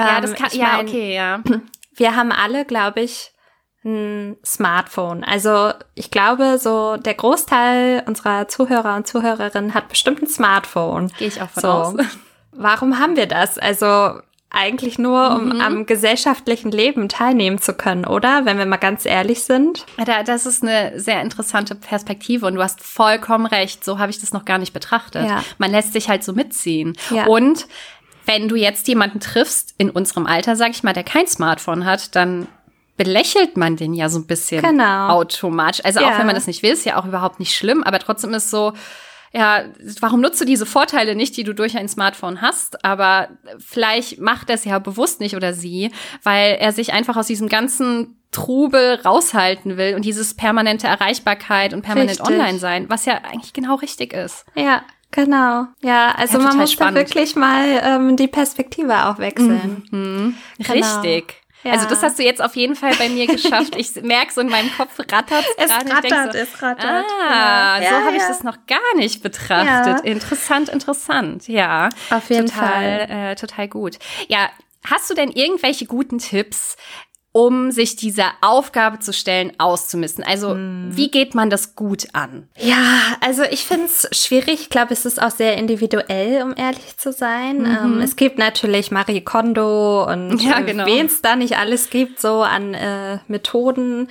ja, 0.01 0.21
das 0.21 0.31
ähm, 0.31 0.35
kann, 0.35 0.49
ja, 0.53 0.67
mein, 0.77 0.87
okay, 0.87 1.15
ja. 1.15 1.43
Wir 1.95 2.15
haben 2.15 2.31
alle, 2.31 2.65
glaube 2.65 3.01
ich, 3.01 3.31
ein 3.83 4.37
Smartphone. 4.45 5.23
Also 5.23 5.71
ich 5.95 6.11
glaube, 6.11 6.57
so 6.59 6.97
der 6.97 7.13
Großteil 7.13 8.03
unserer 8.05 8.47
Zuhörer 8.47 8.95
und 8.95 9.07
Zuhörerinnen 9.07 9.73
hat 9.73 9.89
bestimmt 9.89 10.21
ein 10.21 10.27
Smartphone. 10.27 11.11
Gehe 11.17 11.27
ich 11.29 11.41
auch 11.41 11.49
von 11.49 11.61
so. 11.61 11.67
aus. 11.69 11.93
Warum 12.51 12.99
haben 12.99 13.15
wir 13.15 13.27
das? 13.27 13.57
Also 13.57 14.19
eigentlich 14.49 14.97
nur, 14.97 15.35
um 15.35 15.49
mhm. 15.49 15.61
am 15.61 15.85
gesellschaftlichen 15.85 16.71
Leben 16.71 17.09
teilnehmen 17.09 17.59
zu 17.59 17.73
können, 17.73 18.05
oder? 18.05 18.45
Wenn 18.45 18.57
wir 18.57 18.65
mal 18.65 18.77
ganz 18.77 19.05
ehrlich 19.05 19.43
sind. 19.43 19.85
Das 20.25 20.45
ist 20.45 20.63
eine 20.63 20.99
sehr 20.99 21.21
interessante 21.21 21.75
Perspektive 21.75 22.45
und 22.45 22.55
du 22.55 22.63
hast 22.63 22.81
vollkommen 22.81 23.45
recht. 23.45 23.83
So 23.83 23.99
habe 23.99 24.09
ich 24.09 24.19
das 24.19 24.31
noch 24.31 24.45
gar 24.45 24.57
nicht 24.57 24.73
betrachtet. 24.73 25.27
Ja. 25.27 25.43
Man 25.57 25.71
lässt 25.71 25.93
sich 25.93 26.09
halt 26.09 26.23
so 26.23 26.31
mitziehen. 26.33 26.97
Ja. 27.09 27.25
Und 27.25 27.67
wenn 28.27 28.47
du 28.47 28.55
jetzt 28.55 28.87
jemanden 28.87 29.19
triffst 29.19 29.73
in 29.77 29.89
unserem 29.89 30.25
Alter, 30.25 30.55
sag 30.55 30.71
ich 30.71 30.83
mal, 30.83 30.93
der 30.93 31.03
kein 31.03 31.27
Smartphone 31.27 31.85
hat, 31.85 32.15
dann 32.15 32.47
belächelt 32.97 33.57
man 33.57 33.77
den 33.77 33.93
ja 33.93 34.09
so 34.09 34.19
ein 34.19 34.27
bisschen 34.27 34.61
genau. 34.61 35.09
automatisch. 35.09 35.85
Also 35.85 36.01
ja. 36.01 36.09
auch 36.09 36.19
wenn 36.19 36.25
man 36.25 36.35
das 36.35 36.47
nicht 36.47 36.63
will, 36.63 36.71
ist 36.73 36.85
ja 36.85 36.99
auch 36.99 37.05
überhaupt 37.05 37.39
nicht 37.39 37.55
schlimm, 37.55 37.83
aber 37.83 37.99
trotzdem 37.99 38.33
ist 38.33 38.49
so, 38.49 38.73
ja, 39.33 39.65
warum 39.99 40.21
nutzt 40.21 40.41
du 40.41 40.45
diese 40.45 40.65
Vorteile 40.65 41.15
nicht, 41.15 41.37
die 41.37 41.43
du 41.43 41.53
durch 41.53 41.77
ein 41.77 41.87
Smartphone 41.87 42.41
hast? 42.41 42.83
Aber 42.83 43.29
vielleicht 43.59 44.19
macht 44.19 44.49
er 44.49 44.55
es 44.55 44.65
ja 44.65 44.79
bewusst 44.79 45.19
nicht 45.19 45.35
oder 45.35 45.53
sie, 45.53 45.91
weil 46.23 46.55
er 46.59 46.71
sich 46.71 46.93
einfach 46.93 47.17
aus 47.17 47.27
diesem 47.27 47.49
ganzen 47.49 48.17
Trubel 48.31 48.99
raushalten 49.05 49.77
will 49.77 49.95
und 49.95 50.03
dieses 50.03 50.33
permanente 50.35 50.87
Erreichbarkeit 50.87 51.73
und 51.73 51.81
permanent 51.81 52.19
richtig. 52.19 52.27
online 52.27 52.59
sein, 52.59 52.89
was 52.89 53.05
ja 53.05 53.21
eigentlich 53.31 53.53
genau 53.53 53.75
richtig 53.75 54.13
ist. 54.13 54.45
Ja, 54.55 54.81
Genau, 55.11 55.65
ja, 55.81 56.11
also 56.15 56.37
ja, 56.37 56.43
man 56.43 56.57
muss 56.57 56.71
spannend. 56.71 56.97
da 56.97 57.01
wirklich 57.01 57.35
mal 57.35 57.81
ähm, 57.83 58.17
die 58.17 58.27
Perspektive 58.27 59.05
auch 59.07 59.19
wechseln. 59.19 59.83
Mhm. 59.89 60.35
Genau. 60.59 60.73
Richtig. 60.73 61.41
Ja. 61.63 61.71
Also 61.71 61.87
das 61.89 62.03
hast 62.03 62.19
du 62.19 62.23
jetzt 62.23 62.41
auf 62.41 62.55
jeden 62.55 62.75
Fall 62.75 62.93
bei 62.95 63.09
mir 63.09 63.27
geschafft. 63.27 63.75
Ich 63.75 63.95
merke 64.01 64.31
so 64.31 64.41
in 64.41 64.49
meinem 64.49 64.71
Kopf 64.77 64.99
rattert 64.99 65.45
es 65.57 65.69
rattert, 65.69 66.33
so, 66.33 66.37
es 66.37 66.61
rattert. 66.61 67.05
Ah, 67.29 67.79
ja. 67.81 67.89
so 67.89 68.05
habe 68.05 68.15
ich 68.15 68.21
das 68.21 68.43
noch 68.43 68.57
gar 68.67 68.95
nicht 68.95 69.23
betrachtet. 69.23 70.05
Interessant, 70.05 70.69
interessant. 70.69 71.47
Ja, 71.47 71.89
auf 72.09 72.29
jeden 72.29 72.47
total, 72.47 73.07
Fall. 73.07 73.31
Äh, 73.31 73.35
total 73.35 73.67
gut. 73.67 73.97
Ja, 74.27 74.49
hast 74.85 75.09
du 75.09 75.13
denn 75.13 75.31
irgendwelche 75.31 75.85
guten 75.85 76.19
Tipps, 76.19 76.77
um 77.37 77.69
sich 77.69 77.95
dieser 77.95 78.31
Aufgabe 78.41 78.97
zu 78.97 79.13
stellen, 79.13 79.53
auszumisten? 79.59 80.23
Also, 80.23 80.55
hm. 80.55 80.87
wie 80.89 81.11
geht 81.11 81.35
man 81.35 81.51
das 81.51 81.75
gut 81.75 82.07
an? 82.13 82.47
Ja, 82.57 82.97
also 83.21 83.43
ich 83.43 83.63
finde 83.63 83.85
es 83.85 84.09
schwierig. 84.11 84.61
Ich 84.61 84.69
glaube, 84.71 84.91
es 84.91 85.05
ist 85.05 85.21
auch 85.21 85.29
sehr 85.29 85.55
individuell, 85.55 86.41
um 86.41 86.55
ehrlich 86.57 86.97
zu 86.97 87.13
sein. 87.13 87.59
Mhm. 87.59 87.65
Ähm, 87.65 88.01
es 88.01 88.15
gibt 88.15 88.39
natürlich 88.39 88.89
Marie 88.89 89.21
Kondo 89.21 90.11
und 90.11 90.41
ja, 90.41 90.61
genau. 90.61 90.87
wen 90.87 91.05
es 91.05 91.21
da 91.21 91.35
nicht 91.35 91.57
alles 91.57 91.91
gibt, 91.91 92.19
so 92.19 92.41
an 92.41 92.73
äh, 92.73 93.19
Methoden. 93.27 94.07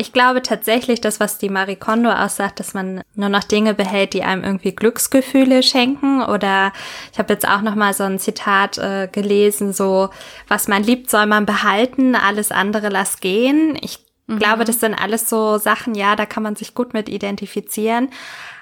Ich 0.00 0.12
glaube 0.12 0.42
tatsächlich, 0.42 1.00
das, 1.00 1.18
was 1.18 1.38
die 1.38 1.48
Marie 1.48 1.74
Kondo 1.74 2.12
aussagt, 2.12 2.60
dass 2.60 2.72
man 2.72 3.02
nur 3.16 3.28
noch 3.28 3.42
Dinge 3.42 3.74
behält, 3.74 4.14
die 4.14 4.22
einem 4.22 4.44
irgendwie 4.44 4.70
Glücksgefühle 4.70 5.64
schenken. 5.64 6.22
Oder 6.22 6.72
ich 7.12 7.18
habe 7.18 7.32
jetzt 7.32 7.48
auch 7.48 7.62
noch 7.62 7.74
mal 7.74 7.92
so 7.92 8.04
ein 8.04 8.20
Zitat 8.20 8.78
äh, 8.78 9.08
gelesen, 9.10 9.72
so 9.72 10.10
was 10.46 10.68
man 10.68 10.84
liebt, 10.84 11.10
soll 11.10 11.26
man 11.26 11.46
behalten, 11.46 12.14
alles 12.14 12.52
andere 12.58 12.88
lass 12.88 13.20
gehen. 13.20 13.78
Ich 13.80 13.98
mhm. 14.26 14.38
glaube, 14.38 14.64
das 14.64 14.80
sind 14.80 14.94
alles 14.94 15.28
so 15.28 15.58
Sachen, 15.58 15.94
ja, 15.94 16.16
da 16.16 16.26
kann 16.26 16.42
man 16.42 16.56
sich 16.56 16.74
gut 16.74 16.94
mit 16.94 17.08
identifizieren. 17.08 18.10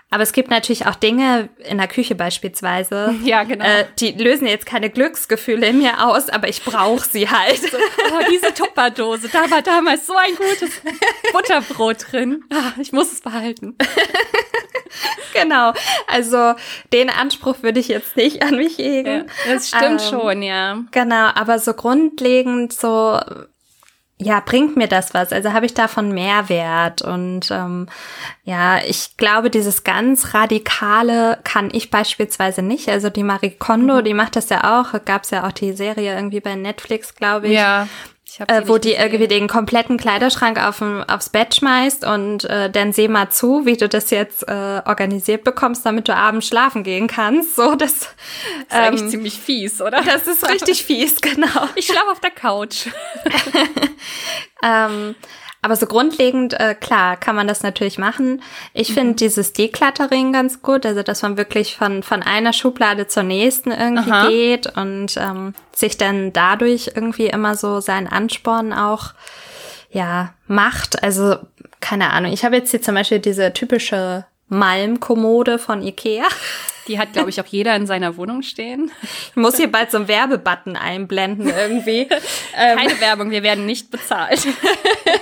Aber 0.09 0.23
es 0.23 0.33
gibt 0.33 0.51
natürlich 0.51 0.87
auch 0.87 0.95
Dinge 0.95 1.49
in 1.69 1.79
der 1.79 1.89
Küche 1.89 2.15
beispielsweise, 2.15 3.15
ja, 3.25 3.43
genau. 3.43 3.65
äh, 3.65 3.87
die 3.99 4.13
lösen 4.13 4.47
jetzt 4.47 4.65
keine 4.65 4.89
Glücksgefühle 4.89 5.67
in 5.67 5.79
mir 5.79 6.07
aus, 6.07 6.29
aber 6.29 6.49
ich 6.49 6.65
brauche 6.65 7.05
sie 7.05 7.29
halt. 7.29 7.61
So, 7.61 7.77
oh, 7.77 8.23
diese 8.31 8.55
Tupperdose, 8.55 9.29
da 9.29 9.51
war 9.51 9.63
damals 9.63 10.07
so 10.07 10.15
ein 10.17 10.37
gutes 10.37 10.81
Butterbrot 11.33 12.13
drin. 12.13 12.45
Ah, 12.53 12.73
ich 12.81 12.93
muss 12.93 13.13
es 13.13 13.21
behalten. 13.21 13.77
genau. 15.35 15.73
Also 16.07 16.55
den 16.93 17.11
Anspruch 17.11 17.63
würde 17.63 17.81
ich 17.81 17.89
jetzt 17.89 18.17
nicht 18.17 18.43
an 18.43 18.57
mich 18.57 18.79
hegen. 18.79 19.27
Ja, 19.47 19.53
das 19.53 19.69
stimmt 19.69 20.03
ähm, 20.03 20.09
schon, 20.09 20.43
ja. 20.43 20.85
Genau, 20.93 21.31
aber 21.35 21.59
so 21.59 21.75
grundlegend 21.75 22.73
so 22.73 23.19
ja, 24.19 24.41
bringt 24.41 24.77
mir 24.77 24.89
das 24.89 25.13
was? 25.13 25.31
Also 25.31 25.53
habe 25.53 25.67
ich 25.67 25.75
davon 25.75 26.11
Mehrwert? 26.11 27.03
Und 27.03 27.51
ähm, 27.51 27.87
ja, 28.45 28.79
ich 28.79 29.17
glaube, 29.19 29.51
dieses 29.51 29.85
ganz 29.85 30.33
Radikale 30.33 31.39
kann 31.45 31.69
ich 31.71 31.91
beispielsweise 31.91 32.63
nicht. 32.63 32.89
Also 32.89 33.11
die 33.11 33.23
Marie 33.23 33.51
Kondo, 33.51 33.97
mhm. 33.97 34.05
die 34.05 34.15
macht 34.15 34.37
das 34.37 34.49
ja 34.49 34.81
auch. 34.81 35.05
Gab 35.05 35.25
es 35.25 35.31
ja 35.31 35.47
auch 35.47 35.53
die 35.53 35.73
Serie 35.73 36.15
irgendwie 36.15 36.41
bei 36.41 36.55
Netflix, 36.55 37.15
glaube 37.15 37.49
ich. 37.49 37.55
Ja. 37.55 37.89
Äh, 38.49 38.69
wo 38.69 38.77
die 38.77 38.93
irgendwie 38.93 39.29
den 39.29 39.49
kompletten 39.49 39.97
Kleiderschrank 39.97 40.63
auf, 40.63 40.83
aufs 41.09 41.31
Bett 41.31 41.55
schmeißt 41.55 42.05
und 42.05 42.45
äh, 42.45 42.71
dann 42.71 42.93
seh 42.93 43.09
mal 43.09 43.31
zu, 43.31 43.65
wie 43.65 43.77
du 43.77 43.89
das 43.89 44.11
jetzt 44.11 44.47
äh, 44.47 44.83
organisiert 44.85 45.43
bekommst, 45.43 45.87
damit 45.87 46.09
du 46.09 46.15
abends 46.15 46.47
schlafen 46.47 46.83
gehen 46.83 47.07
kannst. 47.07 47.57
So, 47.57 47.75
das, 47.75 47.95
das 47.95 48.03
ist 48.03 48.15
ähm, 48.71 48.79
eigentlich 48.79 49.11
ziemlich 49.11 49.39
fies, 49.39 49.81
oder? 49.81 50.03
Das 50.03 50.27
ist 50.27 50.47
richtig 50.51 50.85
fies, 50.85 51.21
genau. 51.21 51.69
Ich 51.77 51.87
schlafe 51.87 52.11
auf 52.11 52.21
der 52.21 52.31
Couch. 52.31 52.89
ähm, 54.63 55.15
aber 55.67 55.75
so 55.75 55.87
grundlegend, 55.87 56.59
äh, 56.61 56.77
klar, 56.77 57.17
kann 57.17 57.35
man 57.35 57.49
das 57.49 57.65
natürlich 57.65 57.99
machen. 57.99 58.41
Ich 58.73 58.91
mhm. 58.91 58.95
finde 58.95 59.15
dieses 59.15 59.53
Decluttering 59.53 60.33
ganz 60.33 60.63
gut, 60.63 60.87
also 60.87 61.03
dass 61.03 61.23
man 61.23 61.37
wirklich 61.37 61.77
von, 61.77 62.05
von 62.05 62.23
einer 62.23 62.53
Schublade 62.53 63.09
zur 63.09 63.25
nächsten 63.25 63.73
irgendwie 63.73 64.13
Aha. 64.13 64.29
geht 64.29 64.77
und 64.77 65.17
ähm, 65.17 65.55
sich 65.75 65.99
dann 65.99 66.33
dadurch 66.33 66.93
irgendwie 66.95 67.27
immer 67.27 67.57
so 67.57 67.81
seinen 67.81 68.07
Ansporn 68.07 68.73
auch 68.73 69.13
ja 69.91 70.35
macht. 70.47 71.03
Also 71.03 71.37
keine 71.81 72.11
Ahnung. 72.13 72.33
Ich 72.33 72.45
habe 72.45 72.55
jetzt 72.55 72.71
hier 72.71 72.81
zum 72.81 72.95
Beispiel 72.95 73.19
diese 73.19 73.53
typische 73.53 74.25
Malmkommode 74.49 75.59
von 75.59 75.83
Ikea. 75.83 76.25
Die 76.89 77.01
hat, 77.01 77.13
glaube 77.13 77.31
ich, 77.31 77.41
auch 77.41 77.47
jeder 77.47 77.75
in 77.75 77.87
seiner 77.87 78.17
Wohnung 78.17 78.43
stehen. 78.43 78.93
Ich 79.03 79.37
muss 79.37 79.57
hier 79.57 79.71
bald 79.71 79.91
so 79.91 79.99
einen 79.99 80.09
Werbebutton 80.09 80.77
einblenden 80.77 81.49
irgendwie. 81.49 82.07
Keine 82.55 82.93
ähm. 82.93 83.01
Werbung, 83.01 83.31
wir 83.31 83.43
werden 83.43 83.67
nicht 83.67 83.91
bezahlt. 83.91 84.47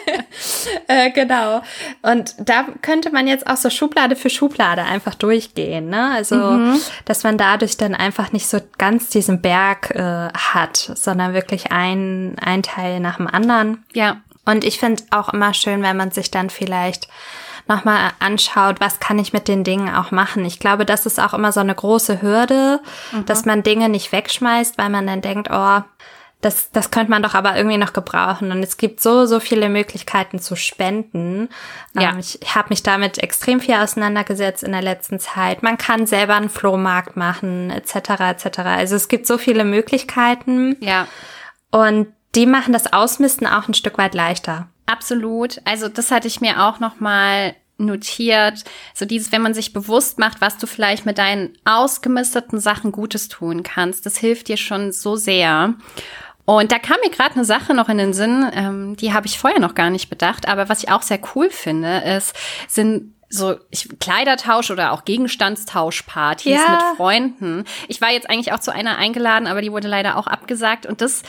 äh, 0.88 1.10
genau. 1.10 1.62
Und 2.02 2.34
da 2.38 2.66
könnte 2.82 3.10
man 3.10 3.26
jetzt 3.26 3.46
auch 3.46 3.56
so 3.56 3.70
Schublade 3.70 4.14
für 4.14 4.28
Schublade 4.28 4.82
einfach 4.82 5.14
durchgehen. 5.14 5.88
Ne? 5.88 6.10
Also, 6.12 6.36
mhm. 6.36 6.80
dass 7.06 7.22
man 7.22 7.38
dadurch 7.38 7.78
dann 7.78 7.94
einfach 7.94 8.32
nicht 8.32 8.46
so 8.46 8.60
ganz 8.76 9.08
diesen 9.08 9.40
Berg 9.40 9.90
äh, 9.94 10.28
hat, 10.34 10.76
sondern 10.76 11.32
wirklich 11.32 11.72
ein, 11.72 12.36
ein 12.44 12.62
Teil 12.62 13.00
nach 13.00 13.16
dem 13.16 13.26
anderen. 13.26 13.84
Ja. 13.94 14.18
Und 14.44 14.64
ich 14.64 14.78
finde 14.78 15.02
auch 15.10 15.32
immer 15.32 15.54
schön, 15.54 15.82
wenn 15.82 15.96
man 15.96 16.10
sich 16.10 16.30
dann 16.30 16.50
vielleicht 16.50 17.08
nochmal 17.66 18.10
anschaut, 18.18 18.80
was 18.80 19.00
kann 19.00 19.18
ich 19.18 19.32
mit 19.32 19.48
den 19.48 19.64
Dingen 19.64 19.94
auch 19.94 20.10
machen. 20.10 20.44
Ich 20.44 20.58
glaube, 20.58 20.84
das 20.84 21.06
ist 21.06 21.20
auch 21.20 21.34
immer 21.34 21.52
so 21.52 21.60
eine 21.60 21.74
große 21.74 22.20
Hürde, 22.20 22.80
mhm. 23.12 23.26
dass 23.26 23.44
man 23.44 23.62
Dinge 23.62 23.88
nicht 23.88 24.12
wegschmeißt, 24.12 24.78
weil 24.78 24.90
man 24.90 25.06
dann 25.06 25.22
denkt, 25.22 25.48
oh, 25.50 25.80
das, 26.44 26.70
das 26.72 26.90
könnte 26.90 27.10
man 27.10 27.22
doch 27.22 27.34
aber 27.34 27.56
irgendwie 27.56 27.78
noch 27.78 27.94
gebrauchen. 27.94 28.50
Und 28.50 28.62
es 28.62 28.76
gibt 28.76 29.00
so, 29.00 29.24
so 29.24 29.40
viele 29.40 29.70
Möglichkeiten 29.70 30.38
zu 30.40 30.56
spenden. 30.56 31.48
Ja. 31.98 32.10
Ähm, 32.10 32.18
ich 32.18 32.38
habe 32.54 32.68
mich 32.68 32.82
damit 32.82 33.18
extrem 33.18 33.60
viel 33.60 33.74
auseinandergesetzt 33.74 34.62
in 34.62 34.72
der 34.72 34.82
letzten 34.82 35.18
Zeit. 35.18 35.62
Man 35.62 35.78
kann 35.78 36.06
selber 36.06 36.34
einen 36.34 36.50
Flohmarkt 36.50 37.16
machen, 37.16 37.70
etc., 37.70 38.20
etc. 38.20 38.58
Also 38.58 38.94
es 38.94 39.08
gibt 39.08 39.26
so 39.26 39.38
viele 39.38 39.64
Möglichkeiten. 39.64 40.76
Ja. 40.80 41.06
Und 41.70 42.08
die 42.34 42.46
machen 42.46 42.72
das 42.74 42.92
Ausmisten 42.92 43.46
auch 43.46 43.66
ein 43.66 43.74
Stück 43.74 43.96
weit 43.96 44.14
leichter. 44.14 44.68
Absolut. 44.86 45.60
Also 45.64 45.88
das 45.88 46.10
hatte 46.10 46.28
ich 46.28 46.40
mir 46.40 46.64
auch 46.64 46.80
noch 46.80 47.00
mal 47.00 47.54
notiert. 47.78 48.64
So 48.94 49.04
dieses, 49.04 49.32
wenn 49.32 49.42
man 49.42 49.54
sich 49.54 49.72
bewusst 49.72 50.18
macht, 50.18 50.40
was 50.40 50.58
du 50.58 50.66
vielleicht 50.66 51.06
mit 51.06 51.18
deinen 51.18 51.56
ausgemisteten 51.64 52.60
Sachen 52.60 52.92
Gutes 52.92 53.28
tun 53.28 53.62
kannst, 53.62 54.06
das 54.06 54.16
hilft 54.16 54.48
dir 54.48 54.56
schon 54.56 54.92
so 54.92 55.16
sehr. 55.16 55.74
Und 56.44 56.72
da 56.72 56.78
kam 56.78 56.98
mir 57.02 57.10
gerade 57.10 57.34
eine 57.34 57.44
Sache 57.44 57.74
noch 57.74 57.88
in 57.88 57.98
den 57.98 58.12
Sinn, 58.12 58.46
ähm, 58.52 58.96
die 58.96 59.14
habe 59.14 59.26
ich 59.26 59.38
vorher 59.38 59.60
noch 59.60 59.74
gar 59.74 59.90
nicht 59.90 60.10
bedacht, 60.10 60.46
aber 60.46 60.68
was 60.68 60.82
ich 60.84 60.90
auch 60.90 61.02
sehr 61.02 61.18
cool 61.34 61.48
finde, 61.48 61.98
ist, 62.00 62.34
sind 62.68 63.14
so 63.30 63.56
ich, 63.70 63.88
Kleidertausch 63.98 64.70
oder 64.70 64.92
auch 64.92 65.04
Gegenstandstauschpartys 65.04 66.52
ja. 66.52 66.70
mit 66.70 66.96
Freunden. 66.96 67.64
Ich 67.88 68.00
war 68.00 68.10
jetzt 68.10 68.28
eigentlich 68.28 68.52
auch 68.52 68.60
zu 68.60 68.72
einer 68.72 68.98
eingeladen, 68.98 69.46
aber 69.46 69.62
die 69.62 69.72
wurde 69.72 69.88
leider 69.88 70.16
auch 70.16 70.26
abgesagt 70.26 70.86
und 70.86 71.00
das 71.00 71.22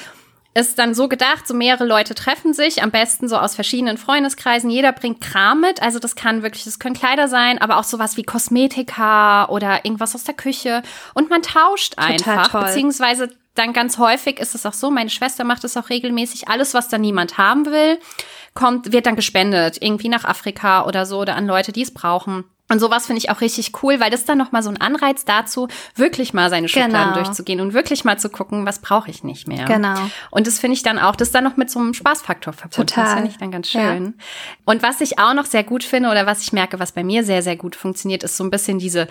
ist 0.55 0.79
dann 0.79 0.95
so 0.95 1.09
gedacht, 1.09 1.45
so 1.45 1.53
mehrere 1.53 1.85
Leute 1.85 2.15
treffen 2.15 2.53
sich, 2.53 2.81
am 2.81 2.89
besten 2.89 3.27
so 3.27 3.37
aus 3.37 3.55
verschiedenen 3.55 3.97
Freundeskreisen. 3.97 4.69
Jeder 4.69 4.93
bringt 4.93 5.19
Kram 5.19 5.59
mit. 5.59 5.81
Also 5.81 5.99
das 5.99 6.15
kann 6.15 6.43
wirklich, 6.43 6.63
das 6.63 6.79
können 6.79 6.95
Kleider 6.95 7.27
sein, 7.27 7.61
aber 7.61 7.77
auch 7.77 7.83
sowas 7.83 8.15
wie 8.15 8.23
Kosmetika 8.23 9.49
oder 9.49 9.83
irgendwas 9.83 10.15
aus 10.15 10.23
der 10.23 10.33
Küche. 10.33 10.81
Und 11.13 11.29
man 11.29 11.41
tauscht 11.41 11.95
Total 11.95 12.11
einfach. 12.11 12.51
toll. 12.51 12.63
Beziehungsweise 12.63 13.29
dann 13.53 13.73
ganz 13.73 13.97
häufig 13.97 14.39
ist 14.39 14.55
es 14.55 14.65
auch 14.65 14.73
so, 14.73 14.89
meine 14.91 15.09
Schwester 15.09 15.43
macht 15.43 15.65
es 15.65 15.75
auch 15.75 15.89
regelmäßig. 15.89 16.47
Alles, 16.47 16.73
was 16.73 16.87
dann 16.87 17.01
niemand 17.01 17.37
haben 17.37 17.65
will, 17.65 17.99
kommt, 18.53 18.93
wird 18.93 19.07
dann 19.07 19.17
gespendet. 19.17 19.81
Irgendwie 19.81 20.09
nach 20.09 20.23
Afrika 20.23 20.85
oder 20.85 21.05
so 21.05 21.19
oder 21.19 21.35
an 21.35 21.47
Leute, 21.47 21.73
die 21.73 21.81
es 21.81 21.93
brauchen. 21.93 22.45
Und 22.67 22.79
sowas 22.79 23.05
finde 23.05 23.19
ich 23.19 23.29
auch 23.29 23.41
richtig 23.41 23.83
cool, 23.83 23.99
weil 23.99 24.09
das 24.09 24.25
dann 24.25 24.39
nochmal 24.39 24.63
so 24.63 24.69
ein 24.71 24.81
Anreiz 24.81 25.23
dazu, 25.23 25.67
wirklich 25.95 26.33
mal 26.33 26.49
seine 26.49 26.67
Schubladen 26.67 27.13
Genau. 27.13 27.13
durchzugehen 27.13 27.61
und 27.61 27.73
wirklich 27.73 28.05
mal 28.05 28.17
zu 28.17 28.29
gucken, 28.29 28.65
was 28.65 28.79
brauche 28.79 29.11
ich 29.11 29.23
nicht 29.23 29.47
mehr. 29.47 29.65
Genau. 29.65 29.95
Und 30.31 30.47
das 30.47 30.59
finde 30.59 30.73
ich 30.73 30.81
dann 30.81 30.97
auch, 30.97 31.15
das 31.15 31.27
ist 31.27 31.35
dann 31.35 31.43
noch 31.43 31.57
mit 31.57 31.69
so 31.69 31.79
einem 31.79 31.93
Spaßfaktor 31.93 32.53
verbunden. 32.53 32.87
Total. 32.87 33.03
Das 33.05 33.13
finde 33.13 33.29
ich 33.29 33.37
dann 33.37 33.51
ganz 33.51 33.69
schön. 33.69 34.15
Und 34.65 34.81
was 34.81 34.99
ich 35.01 35.19
auch 35.19 35.35
noch 35.35 35.45
sehr 35.45 35.63
gut 35.63 35.83
finde 35.83 36.09
oder 36.09 36.25
was 36.25 36.41
ich 36.41 36.53
merke, 36.53 36.79
was 36.79 36.91
bei 36.91 37.03
mir 37.03 37.23
sehr, 37.23 37.43
sehr 37.43 37.55
gut 37.55 37.75
funktioniert, 37.75 38.23
ist 38.23 38.35
so 38.35 38.43
ein 38.43 38.49
bisschen 38.49 38.79
diese 38.79 39.07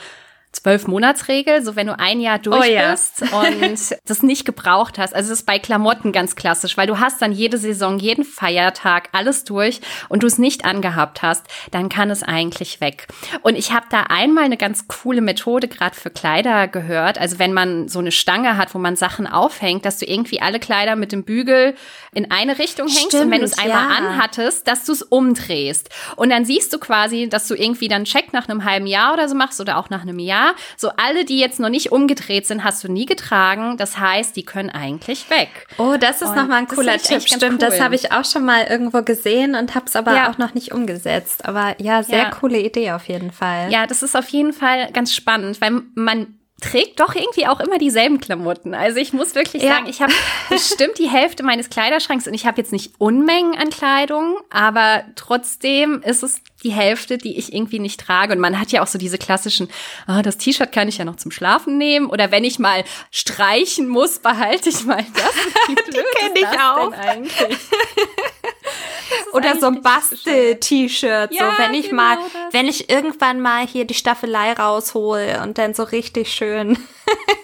zwölf 0.55 0.87
Monatsregel, 0.87 1.65
so 1.65 1.77
wenn 1.77 1.87
du 1.87 1.99
ein 1.99 2.21
Jahr 2.21 2.39
durch 2.39 2.61
Oh 2.61 2.65
ja. 2.65 2.91
bist 2.91 3.23
und 3.23 3.99
das 4.07 4.23
nicht 4.23 4.45
gebraucht 4.45 4.99
hast. 4.99 5.15
Also 5.15 5.31
das 5.31 5.41
ist 5.41 5.47
bei 5.47 5.59
Klamotten 5.59 6.13
ganz 6.13 6.37
klassisch, 6.37 6.77
weil 6.77 6.87
du 6.87 6.99
hast 7.01 7.21
dann 7.23 7.33
jede 7.33 7.59
Saison, 7.59 7.99
jeden 7.99 8.25
Feiertag, 8.25 9.09
alles 9.13 9.45
durch 9.45 9.81
und 10.09 10.23
du 10.23 10.27
es 10.27 10.39
nicht 10.39 10.65
angehabt 10.65 11.23
hast, 11.23 11.47
dann 11.71 11.89
kann 11.89 12.11
es 12.11 12.23
eigentlich 12.23 12.81
weg. 12.81 13.09
Und 13.43 13.57
ich 13.57 13.73
habe 13.73 13.87
da 13.91 14.05
einmal 14.09 14.45
eine 14.45 14.57
ganz 14.57 14.89
coole 14.89 15.21
Methode 15.21 15.69
gerade 15.69 15.95
für 15.95 16.11
Kleider 16.11 16.69
gehört. 16.69 17.19
Also 17.19 17.39
wenn 17.39 17.53
man 17.53 17.89
so 17.89 17.99
eine 17.99 18.13
Stange 18.13 18.57
hat, 18.57 18.75
wo 18.75 18.79
man 18.79 18.97
Sachen 18.97 19.27
aufhängt, 19.27 19.85
dass 19.85 19.99
du 19.99 20.07
irgendwie 20.07 20.41
alle 20.41 20.61
Kleider 20.61 20.97
mit 20.97 21.13
dem 21.13 21.25
Bügel 21.25 21.75
in 22.13 22.31
eine 22.31 22.59
Richtung 22.59 22.89
hängst 22.89 23.15
und 23.15 23.31
wenn 23.31 23.41
du 23.41 23.47
es 23.47 23.55
Stimmt, 23.55 23.75
einmal 23.75 23.91
ja. 23.91 23.97
anhattest, 23.97 24.69
dass 24.69 24.85
du 24.85 24.93
es 24.93 25.03
umdrehst. 25.03 25.91
Und 26.17 26.31
dann 26.31 26.45
siehst 26.45 26.73
du 26.73 26.79
quasi, 26.79 27.29
dass 27.29 27.49
du 27.49 27.55
irgendwie 27.55 27.89
dann 27.89 28.05
Check 28.05 28.33
nach 28.33 28.49
einem 28.49 28.65
halben 28.65 28.87
Jahr 28.87 29.15
oder 29.15 29.29
so 29.29 29.35
machst 29.35 29.61
oder 29.61 29.79
auch 29.79 29.91
nach 29.91 30.03
einem 30.03 30.19
Jahr. 30.19 30.44
So 30.77 30.91
alle, 30.97 31.25
die 31.25 31.39
jetzt 31.39 31.61
noch 31.61 31.69
nicht 31.69 31.93
umgedreht 31.93 32.47
sind, 32.47 32.65
hast 32.65 32.83
du 32.85 32.91
nie 32.93 33.07
getragen. 33.07 33.77
Das 33.77 33.99
heißt, 33.99 34.37
die 34.37 34.45
können 34.45 34.71
eigentlich 34.71 35.29
weg. 35.31 35.67
Oh, 35.79 35.97
das 35.99 36.23
ist 36.23 36.35
nochmal 36.35 36.59
ein 36.61 36.67
das 36.67 36.77
cooler 36.77 36.99
Tipp. 36.99 37.23
Stimmt, 37.23 37.63
das 37.63 37.75
cool. 37.75 37.81
habe 37.81 37.95
ich 37.95 38.13
auch 38.13 38.25
schon 38.25 38.45
mal 38.45 38.65
irgendwo 38.65 39.03
gesehen 39.03 39.55
und 39.55 39.75
habe 39.75 39.87
es 39.87 39.97
aber 39.97 40.15
Ja. 40.15 40.31
auch 40.31 40.39
noch 40.39 40.55
nicht 40.55 40.73
umgesetzt. 40.73 41.45
Aber 41.45 41.75
ja, 41.81 42.03
sehr 42.03 42.19
Ja. 42.19 42.31
coole 42.31 42.59
Idee 42.61 42.93
auf 42.93 43.09
jeden 43.09 43.31
Fall. 43.33 43.71
Ja, 43.71 43.87
das 43.87 44.03
ist 44.03 44.17
auf 44.17 44.29
jeden 44.29 44.53
Fall 44.53 44.91
ganz 44.93 45.15
spannend, 45.15 45.61
weil 45.61 45.83
man 45.95 46.39
trägt 46.61 47.01
doch 47.01 47.15
irgendwie 47.15 47.47
auch 47.47 47.61
immer 47.61 47.77
dieselben 47.79 48.21
Klamotten. 48.21 48.75
Also 48.75 48.99
ich 48.99 49.13
muss 49.13 49.35
wirklich 49.35 49.63
Ja. 49.63 49.75
sagen, 49.75 49.87
ich 49.87 50.01
habe 50.01 50.13
bestimmt 50.49 50.99
die 50.99 51.09
Hälfte 51.11 51.43
meines 51.43 51.69
Kleiderschranks 51.69 52.27
und 52.27 52.33
ich 52.33 52.47
habe 52.47 52.59
jetzt 52.59 52.73
nicht 52.73 52.95
Unmengen 52.99 53.55
an 53.57 53.69
Kleidung, 53.71 54.37
aber 54.51 55.05
trotzdem 55.17 56.01
ist 56.03 56.23
es 56.23 56.41
die 56.65 56.73
Hälfte, 56.73 57.19
die 57.19 57.39
ich 57.39 57.53
irgendwie 57.53 57.79
nicht 57.79 58.01
trage. 58.01 58.33
Und 58.33 58.41
man 58.41 58.59
hat 58.59 58.73
ja 58.73 58.83
auch 58.83 58.87
so 58.87 58.99
diese 58.99 59.19
klassischen, 59.19 59.69
ah, 60.07 60.23
das 60.23 60.39
T-Shirt 60.39 60.73
kann 60.73 60.89
ich 60.89 60.99
ja 60.99 61.05
noch 61.05 61.17
zum 61.17 61.31
Schlafen 61.31 61.79
nehmen 61.79 62.07
oder 62.07 62.31
wenn 62.31 62.45
ich 62.45 62.59
mal 62.59 62.85
streichen 63.11 63.89
muss, 63.89 64.19
behalte 64.19 64.71
ich 64.71 64.85
mal 64.85 65.05
das. 65.15 65.35
Wie 65.69 65.75
blöd 65.75 66.05
kenn 66.17 66.33
ist 66.33 66.43
ich 66.43 66.61
auch. 66.61 66.93
Oder 69.33 69.59
so 69.59 69.67
ein 69.67 69.83
Bastel-T-Shirt. 69.83 71.33
Ja, 71.33 71.51
so, 71.51 71.63
wenn 71.63 71.75
ich 71.75 71.91
genau 71.91 72.03
mal, 72.03 72.17
das. 72.17 72.53
wenn 72.53 72.69
ich 72.69 72.91
irgendwann 72.91 73.41
mal 73.41 73.67
hier 73.67 73.85
die 73.85 73.95
Staffelei 73.95 74.53
raushol 74.53 75.41
und 75.43 75.59
dann 75.59 75.75
so 75.75 75.83
richtig 75.83 76.33
schön 76.33 76.79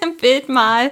Bild 0.21 0.49
mal. 0.49 0.91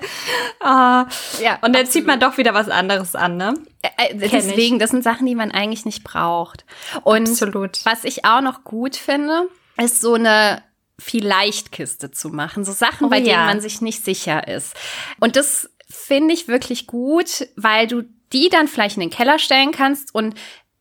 Ah, 0.61 1.07
Ja, 1.41 1.59
und 1.63 1.75
dann 1.75 1.87
zieht 1.87 2.07
man 2.07 2.21
doch 2.21 2.39
wieder 2.39 2.55
was 2.55 2.69
anderes 2.69 3.15
an, 3.15 3.37
ne? 3.37 3.55
Äh, 3.83 4.15
äh, 4.15 4.29
Deswegen, 4.29 4.79
das 4.79 4.91
sind 4.91 5.05
Sachen, 5.05 5.27
die 5.27 5.35
man 5.35 5.51
eigentlich 5.51 5.85
nicht 5.85 6.05
braucht. 6.05 6.65
Und 7.05 7.29
Absolut. 7.29 7.81
was 7.85 8.05
ich 8.05 8.25
auch 8.25 8.41
noch 8.41 8.65
gut 8.65 8.97
finde, 8.97 9.49
ist 9.77 10.01
so 10.01 10.15
eine 10.15 10.63
Vielleicht-Kiste 10.99 12.11
zu 12.11 12.31
machen. 12.31 12.65
So 12.65 12.73
Sachen, 12.73 13.07
Oh 13.07 13.11
bei 13.11 13.19
denen 13.21 13.31
ja. 13.31 13.45
man 13.45 13.61
sich 13.61 13.81
nicht 13.81 14.05
sicher 14.05 14.49
ist. 14.49 14.75
Und 15.21 15.37
das 15.37 15.71
finde 15.89 16.35
ich 16.35 16.49
wirklich 16.49 16.87
gut, 16.87 17.49
weil 17.57 17.87
du 17.87 18.03
die 18.33 18.49
dann 18.51 18.69
vielleicht 18.69 18.97
in 18.97 19.01
den 19.01 19.11
Keller 19.11 19.39
stellen 19.39 19.73
kannst 19.73 20.15
und 20.15 20.35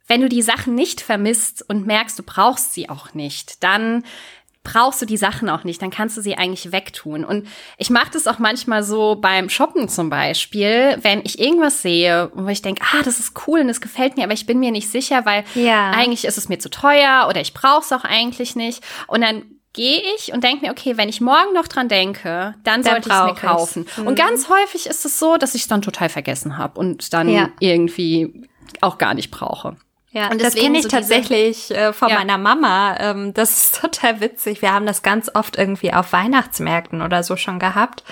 wenn 0.08 0.22
du 0.22 0.30
die 0.30 0.42
Sachen 0.42 0.74
nicht 0.74 1.02
vermisst 1.02 1.64
und 1.68 1.86
merkst, 1.86 2.18
du 2.18 2.24
brauchst 2.24 2.74
sie 2.74 2.90
auch 2.90 3.14
nicht, 3.14 3.62
dann 3.64 4.06
brauchst 4.72 5.02
du 5.02 5.06
die 5.06 5.18
Sachen 5.18 5.50
auch 5.50 5.64
nicht, 5.64 5.82
dann 5.82 5.90
kannst 5.92 6.18
du 6.18 6.22
sie 6.22 6.38
eigentlich 6.38 6.72
wegtun. 6.72 7.24
Und 7.24 7.48
ich 7.78 7.90
mache 7.90 8.12
das 8.12 8.28
auch 8.28 8.40
manchmal 8.40 8.84
so 8.84 9.16
beim 9.16 9.50
Shoppen 9.50 9.88
zum 9.88 10.10
Beispiel, 10.10 10.98
wenn 11.02 11.22
ich 11.24 11.40
irgendwas 11.40 11.82
sehe, 11.82 12.30
wo 12.34 12.48
ich 12.50 12.62
denke, 12.62 12.84
ah, 12.94 13.02
das 13.04 13.20
ist 13.20 13.34
cool 13.48 13.62
und 13.62 13.68
das 13.68 13.82
gefällt 13.82 14.18
mir, 14.18 14.24
aber 14.24 14.34
ich 14.34 14.46
bin 14.46 14.60
mir 14.60 14.72
nicht 14.72 14.90
sicher, 14.90 15.26
weil 15.26 15.44
Ja. 15.56 15.92
eigentlich 15.92 16.26
ist 16.26 16.38
es 16.38 16.50
mir 16.50 16.60
zu 16.60 16.70
teuer 16.70 17.28
oder 17.30 17.40
ich 17.42 17.54
brauche 17.54 17.82
es 17.82 17.92
auch 17.94 18.04
eigentlich 18.04 18.56
nicht. 18.56 18.84
Und 19.08 19.22
dann 19.22 19.44
gehe 19.74 20.02
ich 20.18 20.34
und 20.34 20.44
denke 20.44 20.66
mir, 20.66 20.72
okay, 20.72 20.98
wenn 20.98 21.08
ich 21.08 21.22
morgen 21.22 21.54
noch 21.54 21.68
dran 21.68 21.88
denke, 21.88 22.56
dann, 22.64 22.82
Dann 22.82 22.84
sollte 22.84 23.10
ich 23.10 23.16
es 23.16 23.24
mir 23.24 23.36
kaufen. 23.36 23.86
Und 24.06 24.16
ganz 24.16 24.50
häufig 24.50 24.88
ist 24.88 25.06
es 25.06 25.20
so, 25.20 25.38
dass 25.38 25.56
ich 25.56 25.62
es 25.62 25.68
dann 25.68 25.82
total 25.82 26.10
vergessen 26.10 26.58
habe 26.58 26.80
und 26.80 27.14
dann 27.14 27.30
Ja. 27.30 27.50
irgendwie 27.60 28.48
auch 28.82 28.98
gar 28.98 29.14
nicht 29.14 29.30
brauche. 29.32 29.78
Ja, 30.12 30.30
Und 30.32 30.42
das 30.42 30.56
kenne 30.56 30.78
ich 30.78 30.84
so 30.84 30.90
tatsächlich 30.90 31.70
äh, 31.72 31.92
von 31.94 32.10
Ja. 32.10 32.16
meiner 32.16 32.38
Mama. 32.38 32.96
Ähm, 33.00 33.34
das 33.34 33.52
ist 33.52 33.76
total 33.82 34.22
witzig. 34.22 34.62
Wir 34.62 34.74
haben 34.74 34.86
das 34.86 35.02
ganz 35.04 35.30
oft 35.34 35.58
irgendwie 35.58 35.94
auf 35.94 36.14
Weihnachtsmärkten 36.14 37.02
oder 37.02 37.24
so 37.24 37.36
schon 37.36 37.60
gehabt, 37.60 38.04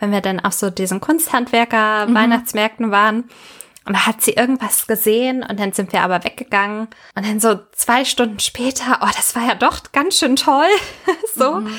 wenn 0.00 0.10
wir 0.12 0.20
dann 0.20 0.40
auf 0.40 0.52
so 0.52 0.70
diesen 0.70 1.00
Kunsthandwerker 1.00 2.06
Mhm. 2.06 2.14
Weihnachtsmärkten 2.14 2.90
waren. 2.90 3.28
Und 3.86 3.92
da 3.94 4.06
hat 4.06 4.22
sie 4.22 4.32
irgendwas 4.32 4.86
gesehen 4.86 5.42
und 5.42 5.60
dann 5.60 5.72
sind 5.72 5.92
wir 5.92 6.00
aber 6.02 6.24
weggegangen. 6.24 6.88
Und 7.14 7.26
dann 7.26 7.38
so 7.38 7.60
zwei 7.72 8.06
Stunden 8.06 8.40
später, 8.40 9.00
oh, 9.02 9.08
das 9.14 9.36
war 9.36 9.46
ja 9.46 9.54
doch 9.54 9.92
ganz 9.92 10.18
schön 10.18 10.36
toll. 10.36 10.64
so. 11.34 11.60
Mhm. 11.60 11.70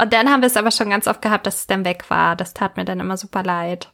Und 0.00 0.12
dann 0.12 0.30
haben 0.30 0.40
wir 0.40 0.46
es 0.46 0.56
aber 0.56 0.70
schon 0.70 0.88
ganz 0.88 1.08
oft 1.08 1.20
gehabt, 1.20 1.46
dass 1.48 1.56
es 1.56 1.66
dann 1.66 1.84
weg 1.84 2.04
war. 2.08 2.36
Das 2.36 2.54
tat 2.54 2.76
mir 2.76 2.84
dann 2.84 3.00
immer 3.00 3.16
super 3.16 3.42
leid. 3.42 3.90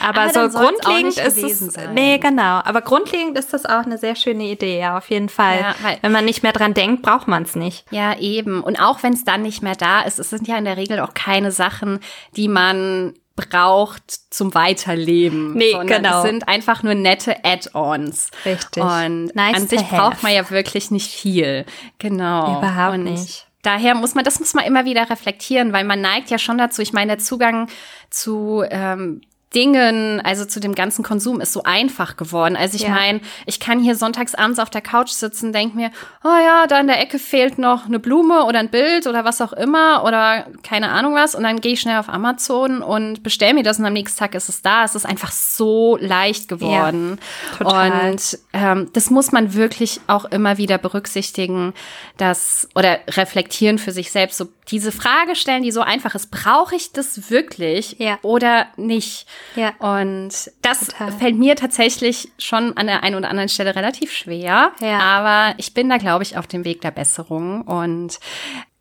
Aber, 0.00 0.22
Aber 0.22 0.50
so 0.50 0.58
grundlegend 0.58 1.18
ist 1.18 1.38
es. 1.42 1.58
sein. 1.74 1.94
Nee, 1.94 2.18
genau. 2.18 2.60
Aber 2.64 2.80
grundlegend 2.80 3.38
ist 3.38 3.52
das 3.52 3.64
auch 3.66 3.84
eine 3.84 3.98
sehr 3.98 4.16
schöne 4.16 4.44
Idee, 4.44 4.80
ja, 4.80 4.96
auf 4.96 5.10
jeden 5.10 5.28
Fall. 5.28 5.60
Ja, 5.60 5.74
Wenn 6.02 6.12
man 6.12 6.24
nicht 6.24 6.42
mehr 6.42 6.52
dran 6.52 6.74
denkt, 6.74 7.02
braucht 7.02 7.28
man 7.28 7.42
es 7.44 7.54
nicht. 7.54 7.84
Ja, 7.90 8.18
eben. 8.18 8.62
Und 8.62 8.80
auch 8.80 9.02
wenn 9.02 9.12
es 9.12 9.24
dann 9.24 9.42
nicht 9.42 9.62
mehr 9.62 9.76
da 9.76 10.02
ist, 10.02 10.18
es 10.18 10.30
sind 10.30 10.48
ja 10.48 10.56
in 10.56 10.64
der 10.64 10.76
Regel 10.76 11.00
auch 11.00 11.14
keine 11.14 11.50
Sachen, 11.50 12.00
die 12.36 12.48
man 12.48 13.14
braucht 13.36 14.02
zum 14.30 14.54
Weiterleben. 14.54 15.54
Nee, 15.54 15.72
genau. 15.86 16.18
Es 16.18 16.30
sind 16.30 16.46
einfach 16.48 16.82
nur 16.82 16.94
nette 16.94 17.44
Add-ons. 17.44 18.30
Richtig. 18.44 18.82
Und 18.82 19.34
Nice 19.34 19.56
an 19.56 19.68
sich 19.68 19.82
braucht 19.88 20.22
man 20.22 20.32
ja 20.32 20.48
wirklich 20.50 20.90
nicht 20.90 21.10
viel. 21.10 21.64
Genau. 21.98 22.58
Überhaupt 22.58 22.94
Und 22.94 23.04
nicht. 23.04 23.46
Daher 23.62 23.94
muss 23.94 24.14
man, 24.14 24.24
das 24.24 24.38
muss 24.40 24.54
man 24.54 24.64
immer 24.64 24.84
wieder 24.84 25.08
reflektieren, 25.08 25.72
weil 25.72 25.84
man 25.84 26.00
neigt 26.00 26.30
ja 26.30 26.38
schon 26.38 26.58
dazu. 26.58 26.82
Ich 26.82 26.92
meine, 26.92 27.16
der 27.16 27.18
Zugang 27.18 27.68
zu 28.10 28.62
ähm, 28.68 29.22
Dingen, 29.54 30.20
also 30.20 30.44
zu 30.44 30.60
dem 30.60 30.74
ganzen 30.74 31.02
Konsum 31.04 31.40
ist 31.40 31.52
so 31.52 31.62
einfach 31.62 32.16
geworden. 32.16 32.56
Also 32.56 32.76
ich 32.76 32.82
Ja. 32.82 32.90
meine, 32.90 33.20
ich 33.46 33.60
kann 33.60 33.80
hier 33.80 33.94
sonntags 33.94 34.34
abends 34.34 34.58
auf 34.58 34.70
der 34.70 34.80
Couch 34.80 35.10
sitzen, 35.10 35.52
denk 35.52 35.74
mir, 35.74 35.90
oh 36.24 36.28
ja, 36.28 36.66
da 36.66 36.80
in 36.80 36.86
der 36.86 37.00
Ecke 37.00 37.18
fehlt 37.18 37.58
noch 37.58 37.86
eine 37.86 37.98
Blume 37.98 38.44
oder 38.44 38.58
ein 38.58 38.70
Bild 38.70 39.06
oder 39.06 39.24
was 39.24 39.40
auch 39.40 39.52
immer 39.52 40.02
oder 40.04 40.46
keine 40.62 40.90
Ahnung 40.90 41.14
was 41.14 41.34
und 41.34 41.42
dann 41.44 41.60
gehe 41.60 41.74
ich 41.74 41.80
schnell 41.80 41.98
auf 41.98 42.08
Amazon 42.08 42.82
und 42.82 43.22
bestell 43.22 43.54
mir 43.54 43.62
das 43.62 43.78
und 43.78 43.86
am 43.86 43.92
nächsten 43.92 44.18
Tag 44.18 44.34
ist 44.34 44.48
es 44.48 44.62
da. 44.62 44.84
Es 44.84 44.94
ist 44.94 45.06
einfach 45.06 45.30
so 45.30 45.96
leicht 46.00 46.48
geworden. 46.48 47.18
total. 47.56 48.10
Und 48.10 48.38
ähm, 48.52 48.90
das 48.92 49.10
muss 49.10 49.32
man 49.32 49.54
wirklich 49.54 50.00
auch 50.06 50.24
immer 50.26 50.58
wieder 50.58 50.78
berücksichtigen, 50.78 51.74
dass 52.16 52.68
oder 52.74 52.98
reflektieren 53.08 53.78
für 53.78 53.92
sich 53.92 54.10
selbst. 54.10 54.38
So 54.38 54.48
diese 54.70 54.92
Frage 54.92 55.36
stellen, 55.36 55.62
die 55.62 55.72
so 55.72 55.80
einfach 55.80 56.14
ist: 56.14 56.30
Brauche 56.30 56.74
ich 56.74 56.92
das 56.92 57.30
wirklich 57.30 57.96
Ja. 57.98 58.18
oder 58.22 58.66
nicht? 58.76 59.26
Ja. 59.56 59.72
Und 59.78 60.50
das 60.62 60.86
Total. 60.86 61.12
fällt 61.12 61.36
mir 61.36 61.56
tatsächlich 61.56 62.30
schon 62.38 62.76
an 62.76 62.86
der 62.86 63.02
einen 63.02 63.16
oder 63.16 63.30
anderen 63.30 63.48
Stelle 63.48 63.76
relativ 63.76 64.12
schwer. 64.12 64.72
Ja. 64.80 64.98
Aber 64.98 65.54
ich 65.58 65.74
bin 65.74 65.88
da, 65.88 65.98
glaube 65.98 66.22
ich, 66.22 66.36
auf 66.36 66.46
dem 66.46 66.64
Weg 66.64 66.80
der 66.80 66.90
Besserung 66.90 67.62
und 67.62 68.18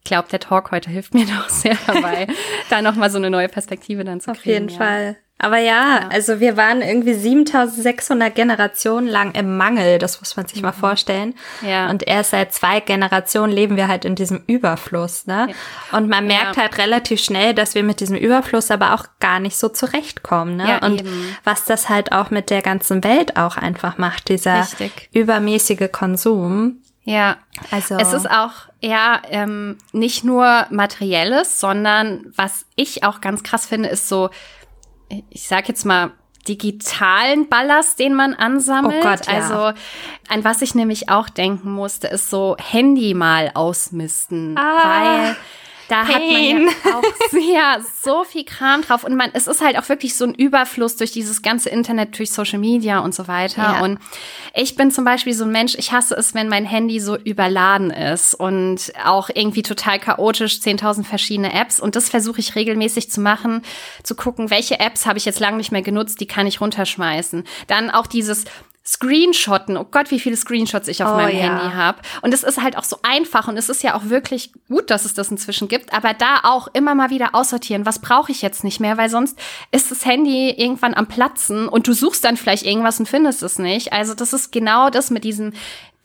ich 0.06 0.10
glaube, 0.10 0.28
der 0.30 0.40
Talk 0.40 0.72
heute 0.72 0.90
hilft 0.90 1.14
mir 1.14 1.26
doch 1.38 1.50
sehr 1.50 1.78
dabei, 1.88 2.28
da 2.70 2.82
nochmal 2.82 3.10
so 3.10 3.18
eine 3.18 3.30
neue 3.30 3.50
Perspektive 3.50 4.04
dann 4.04 4.20
zu 4.20 4.32
Auf 4.32 4.42
kriegen. 4.42 4.68
jeden 4.68 4.70
ja. 4.70 4.78
Fall. 4.78 5.18
Aber 5.40 5.58
ja, 5.58 6.08
also 6.10 6.40
wir 6.40 6.56
waren 6.56 6.82
irgendwie 6.82 7.14
7600 7.16 8.34
Generationen 8.34 9.08
lang 9.08 9.34
im 9.34 9.58
Mangel, 9.58 10.00
das 10.00 10.22
muss 10.22 10.38
man 10.38 10.48
sich 10.48 10.62
mal 10.62 10.72
vorstellen. 10.72 11.36
Mhm. 11.62 11.68
Ja. 11.68 11.90
Und 11.90 12.08
erst 12.08 12.32
seit 12.32 12.54
zwei 12.54 12.80
Generationen 12.80 13.52
leben 13.52 13.76
wir 13.76 13.90
halt 13.90 14.06
in 14.06 14.16
diesem 14.16 14.44
Überfluss, 14.48 15.26
ne? 15.28 15.50
Und 15.92 16.08
man 16.08 16.28
merkt 16.28 16.56
Ja. 16.56 16.62
halt 16.64 16.78
relativ 16.78 17.20
schnell, 17.22 17.54
dass 17.54 17.76
wir 17.76 17.84
mit 17.84 18.00
diesem 18.00 18.16
Überfluss 18.16 18.72
aber 18.72 18.94
auch 18.94 19.06
gar 19.20 19.40
nicht 19.42 19.58
so 19.58 19.68
zurechtkommen, 19.70 20.56
ne? 20.56 20.70
Ja, 20.70 20.86
Und 20.86 21.02
eben. 21.02 21.36
was 21.44 21.66
das 21.66 21.90
halt 21.90 22.14
auch 22.14 22.30
mit 22.30 22.50
der 22.50 22.62
ganzen 22.62 23.04
Welt 23.04 23.36
auch 23.36 23.58
einfach 23.58 23.98
macht, 23.98 24.30
dieser 24.30 24.62
Richtig. 24.62 25.10
übermäßige 25.14 25.92
Konsum. 25.92 26.78
Ja, 27.06 27.36
Also 27.70 27.98
Es 27.98 28.14
ist 28.14 28.32
auch 28.32 28.52
ja 28.80 29.22
ähm, 29.30 29.78
nicht 29.92 30.24
nur 30.24 30.68
materielles, 30.70 31.60
sondern 31.60 32.32
was 32.38 32.66
ich 32.78 33.04
auch 33.04 33.20
ganz 33.20 33.44
krass 33.44 33.66
finde, 33.66 33.90
ist 33.90 34.08
so, 34.08 34.30
ich 35.30 35.48
sag 35.48 35.68
jetzt 35.68 35.86
mal 35.86 36.12
digitalen 36.48 37.48
Ballast, 37.48 38.00
den 38.00 38.14
man 38.14 38.34
ansammelt. 38.34 38.98
Oh 39.00 39.08
Gott, 39.08 39.28
ja. 39.28 39.34
Also 39.34 39.80
an 40.30 40.44
was 40.44 40.62
ich 40.62 40.76
nämlich 40.76 41.10
auch 41.10 41.30
denken 41.30 41.72
musste, 41.72 42.08
ist 42.08 42.30
so 42.30 42.58
Handy 42.60 43.14
mal 43.14 43.52
ausmisten, 43.54 44.58
Ah, 44.58 44.82
weil 44.84 45.36
da 45.88 46.08
hat 46.08 46.20
man 46.20 46.20
Pain. 46.20 46.68
ja 46.86 46.98
auch 46.98 47.04
sehr, 47.32 47.86
so 48.02 48.24
viel 48.24 48.44
Kram 48.44 48.82
drauf 48.82 49.04
und 49.04 49.16
man, 49.16 49.30
es 49.34 49.48
ist 49.48 49.62
halt 49.62 49.78
auch 49.78 49.88
wirklich 49.90 50.16
so 50.16 50.26
ein 50.26 50.34
Überfluss 50.34 50.96
durch 50.96 51.12
dieses 51.12 51.42
ganze 51.42 51.70
Internet, 51.70 52.18
durch 52.18 52.32
Social 52.32 52.60
Media 52.60 53.00
und 53.00 53.14
so 53.14 53.28
weiter. 53.28 53.62
Ja. 53.62 53.82
Und 53.82 54.00
ich 54.54 54.76
bin 54.76 54.92
zum 54.92 55.06
Beispiel 55.06 55.34
so 55.34 55.46
ein 55.46 55.52
Mensch, 55.52 55.76
ich 55.76 55.92
hasse 55.92 56.16
es, 56.16 56.34
wenn 56.34 56.48
mein 56.48 56.66
Handy 56.66 57.00
so 57.00 57.18
überladen 57.18 57.92
ist 57.92 58.34
und 58.34 58.94
auch 59.04 59.30
irgendwie 59.34 59.64
total 59.64 60.00
chaotisch, 60.00 60.56
10.000 60.56 61.04
verschiedene 61.04 61.54
Apps. 61.54 61.80
Und 61.80 61.96
das 61.96 62.10
versuche 62.10 62.40
ich 62.40 62.56
regelmäßig 62.56 63.10
zu 63.10 63.22
machen, 63.22 63.62
zu 64.04 64.16
gucken, 64.16 64.50
welche 64.50 64.80
Apps 64.80 65.06
habe 65.06 65.18
ich 65.18 65.26
jetzt 65.26 65.40
lange 65.40 65.58
nicht 65.58 65.72
mehr 65.72 65.82
genutzt, 65.82 66.20
die 66.20 66.28
kann 66.28 66.48
ich 66.48 66.62
runterschmeißen. 66.62 67.44
Dann 67.68 67.90
auch 67.90 68.08
dieses 68.08 68.46
Screenshotten. 68.86 69.78
Oh 69.78 69.86
Gott, 69.90 70.12
wie 70.12 70.20
viele 70.20 70.36
Screenshots 70.36 70.90
ich 70.90 71.04
auf 71.04 71.12
Oh, 71.12 71.16
meinem 71.16 71.38
ja. 71.38 71.44
Handy 71.44 71.76
habe. 71.76 72.00
Und 72.22 72.34
es 72.34 72.44
ist 72.44 72.62
halt 72.62 72.78
auch 72.78 72.84
so 72.84 72.98
einfach 73.02 73.48
und 73.48 73.56
es 73.58 73.70
ist 73.70 73.82
ja 73.82 73.96
auch 73.96 74.06
wirklich 74.06 74.52
gut, 74.68 74.90
dass 74.90 75.06
es 75.06 75.14
das 75.14 75.32
inzwischen 75.32 75.70
gibt. 75.70 75.94
Aber 75.94 76.14
da 76.14 76.42
auch 76.44 76.68
immer 76.74 76.94
mal 76.94 77.10
wieder 77.10 77.34
aussortieren. 77.34 77.86
Was 77.86 78.00
brauche 78.00 78.32
ich 78.32 78.42
jetzt 78.42 78.64
nicht 78.64 78.82
mehr? 78.82 78.98
Weil 78.98 79.10
sonst 79.10 79.40
ist 79.72 79.90
das 79.92 80.06
Handy 80.06 80.50
irgendwann 80.50 80.94
am 80.94 81.08
Platzen 81.08 81.70
und 81.70 81.88
du 81.88 81.94
suchst 81.94 82.26
dann 82.26 82.36
vielleicht 82.36 82.66
irgendwas 82.66 83.00
und 83.00 83.08
findest 83.08 83.42
es 83.42 83.58
nicht. 83.58 83.94
Also 83.94 84.14
das 84.16 84.34
ist 84.34 84.52
genau 84.52 84.90
das 84.90 85.12
mit 85.12 85.24
diesem 85.24 85.54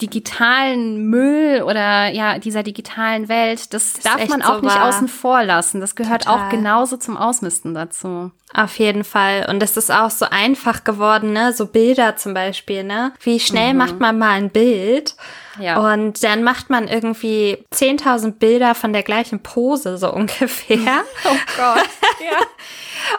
digitalen 0.01 1.07
Müll 1.09 1.63
oder 1.63 2.09
ja, 2.09 2.39
dieser 2.39 2.63
digitalen 2.63 3.29
Welt. 3.29 3.73
Das, 3.75 3.95
darf 3.95 4.21
echt 4.21 4.31
man 4.31 4.43
so 4.43 4.49
auch 4.49 4.61
nicht 4.63 4.75
wahr. 4.75 4.89
außen 4.89 5.09
vor 5.09 5.43
lassen. 5.43 5.81
Das 5.81 5.97
gehört 5.97 6.25
Total. 6.25 6.47
auch 6.47 6.49
genauso 6.51 6.97
zum 6.97 7.17
Ausmisten 7.17 7.75
dazu. 7.75 8.31
Auf 8.55 8.79
jeden 8.79 9.05
Fall. 9.05 9.47
Und 9.51 9.63
es 9.63 9.77
ist 9.77 9.91
auch 9.91 10.11
so 10.11 10.27
einfach 10.31 10.85
geworden, 10.85 11.33
ne? 11.33 11.53
So 11.53 11.67
Bilder 11.67 12.17
zum 12.17 12.33
Beispiel, 12.33 12.85
ne? 12.85 13.13
Wie 13.21 13.41
schnell 13.41 13.75
macht 13.75 14.01
man 14.01 14.19
mal 14.19 14.31
ein 14.31 14.51
Bild? 14.51 15.17
Mhm. 15.57 15.63
Ja. 15.63 15.93
Und 15.93 16.23
dann 16.23 16.45
macht 16.45 16.71
man 16.71 16.87
irgendwie 16.87 17.65
10.000 17.75 18.39
Bilder 18.39 18.75
von 18.77 18.93
der 18.93 19.03
gleichen 19.03 19.41
Pose, 19.43 19.99
so 19.99 20.13
ungefähr. 20.15 21.03
Oh 21.25 21.37
Gott. 21.57 21.89
ja. 22.21 22.39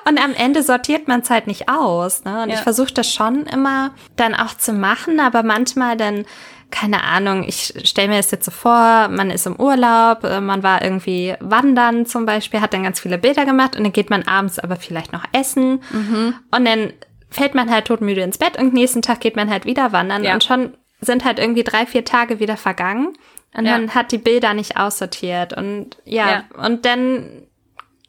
Und 0.07 0.19
am 0.23 0.33
Ende 0.33 0.61
sortiert 0.63 1.07
man 1.07 1.21
es 1.21 1.29
halt 1.29 1.47
nicht 1.47 1.67
aus. 1.69 2.23
Ne? 2.23 2.43
Und 2.43 2.49
Ja. 2.49 2.55
ich 2.55 2.61
versuche 2.61 2.93
das 2.93 3.11
schon 3.13 3.45
immer 3.45 3.91
dann 4.15 4.33
auch 4.35 4.55
zu 4.57 4.71
machen, 4.73 5.19
aber 5.19 5.41
manchmal 5.43 5.95
dann, 5.97 6.25
keine 6.71 7.03
Ahnung, 7.03 7.43
ich 7.47 7.73
stelle 7.83 8.09
mir 8.09 8.17
das 8.17 8.31
jetzt 8.31 8.45
so 8.45 8.51
vor, 8.51 9.07
man 9.09 9.31
ist 9.31 9.47
im 9.47 9.55
Urlaub, 9.59 10.23
äh, 10.23 10.39
man 10.39 10.61
war 10.63 10.83
irgendwie 10.83 11.33
wandern 11.39 12.05
zum 12.05 12.25
Beispiel, 12.25 12.61
hat 12.61 12.73
dann 12.73 12.83
ganz 12.83 12.99
viele 12.99 13.17
Bilder 13.17 13.45
gemacht 13.45 13.75
und 13.75 13.83
dann 13.83 13.91
geht 13.93 14.09
man 14.09 14.23
abends 14.27 14.59
aber 14.59 14.75
vielleicht 14.75 15.11
noch 15.11 15.23
essen 15.33 15.81
Mhm. 15.91 16.35
und 16.51 16.65
dann 16.65 16.93
fällt 17.31 17.55
man 17.55 17.69
halt 17.71 17.85
todmüde 17.85 18.21
ins 18.21 18.37
Bett 18.37 18.57
und 18.59 18.73
nächsten 18.73 19.01
Tag 19.01 19.19
geht 19.19 19.35
man 19.35 19.49
halt 19.49 19.65
wieder 19.65 19.91
wandern 19.91 20.23
Ja. 20.23 20.33
und 20.33 20.43
schon 20.43 20.73
sind 21.01 21.25
halt 21.25 21.39
irgendwie 21.39 21.63
drei, 21.63 21.85
vier 21.85 22.03
Tage 22.05 22.39
wieder 22.39 22.57
vergangen 22.57 23.13
und 23.55 23.65
Ja. 23.65 23.71
man 23.77 23.95
hat 23.95 24.11
die 24.11 24.17
Bilder 24.17 24.53
nicht 24.53 24.77
aussortiert 24.77 25.53
und 25.53 25.97
ja, 26.05 26.29
Ja. 26.29 26.43
und 26.65 26.85
dann 26.85 27.43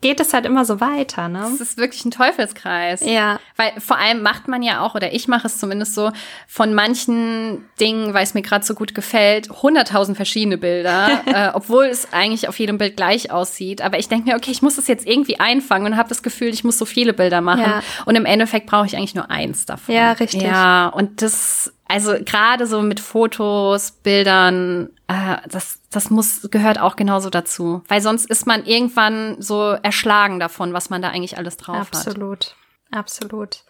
geht 0.00 0.18
es 0.20 0.32
halt 0.32 0.46
immer 0.46 0.64
so 0.64 0.80
weiter, 0.80 1.28
ne? 1.28 1.40
Das 1.40 1.60
ist 1.60 1.76
wirklich 1.76 2.04
ein 2.04 2.10
Teufelskreis. 2.10 3.02
Ja. 3.04 3.38
Weil 3.56 3.72
vor 3.78 3.98
allem 3.98 4.22
macht 4.22 4.48
man 4.48 4.62
ja 4.62 4.80
auch, 4.80 4.94
oder 4.94 5.12
ich 5.12 5.28
mache 5.28 5.46
es 5.46 5.58
zumindest 5.58 5.94
so, 5.94 6.10
von 6.46 6.72
manchen 6.72 7.64
Dingen, 7.78 8.14
weil 8.14 8.22
es 8.22 8.32
mir 8.32 8.40
gerade 8.42 8.64
so 8.64 8.74
gut 8.74 8.94
gefällt, 8.94 9.50
hunderttausend 9.50 10.16
verschiedene 10.16 10.56
Bilder, 10.56 11.20
äh, 11.26 11.50
obwohl 11.52 11.86
es 11.86 12.12
eigentlich 12.12 12.48
auf 12.48 12.58
jedem 12.58 12.78
Bild 12.78 12.96
gleich 12.96 13.30
aussieht. 13.30 13.82
Aber 13.82 13.98
ich 13.98 14.08
denke 14.08 14.30
mir, 14.30 14.36
okay, 14.36 14.50
ich 14.50 14.62
muss 14.62 14.76
das 14.76 14.88
jetzt 14.88 15.06
irgendwie 15.06 15.38
einfangen 15.38 15.92
und 15.92 15.98
habe 15.98 16.08
das 16.08 16.22
Gefühl, 16.22 16.48
ich 16.48 16.64
muss 16.64 16.78
so 16.78 16.86
viele 16.86 17.12
Bilder 17.12 17.42
machen. 17.42 17.60
Ja. 17.60 17.82
Und 18.06 18.16
im 18.16 18.24
Endeffekt 18.24 18.66
brauche 18.66 18.86
ich 18.86 18.96
eigentlich 18.96 19.14
nur 19.14 19.30
eins 19.30 19.66
davon. 19.66 19.94
Ja, 19.94 20.12
richtig. 20.12 20.42
Ja, 20.42 20.88
und 20.88 21.20
das, 21.20 21.74
also 21.90 22.14
gerade 22.24 22.66
so 22.66 22.81
mit 22.83 23.00
Fotos, 23.00 23.90
Bildern, 23.90 24.90
äh, 25.09 25.37
das, 25.48 25.81
das 25.90 26.11
muss, 26.11 26.48
gehört 26.50 26.79
auch 26.81 26.96
genauso 26.96 27.31
dazu. 27.31 27.83
Weil 27.88 28.00
sonst 28.00 28.26
ist 28.31 28.46
man 28.46 28.64
irgendwann 28.64 29.37
so 29.42 29.76
erschlagen 29.83 30.38
davon, 30.40 30.72
was 30.72 30.90
man 30.90 31.03
da 31.03 31.09
eigentlich 31.09 31.37
alles 31.38 31.57
drauf 31.57 31.76
hat. 31.76 31.87
Absolut, 31.88 32.55
absolut. 32.90 33.64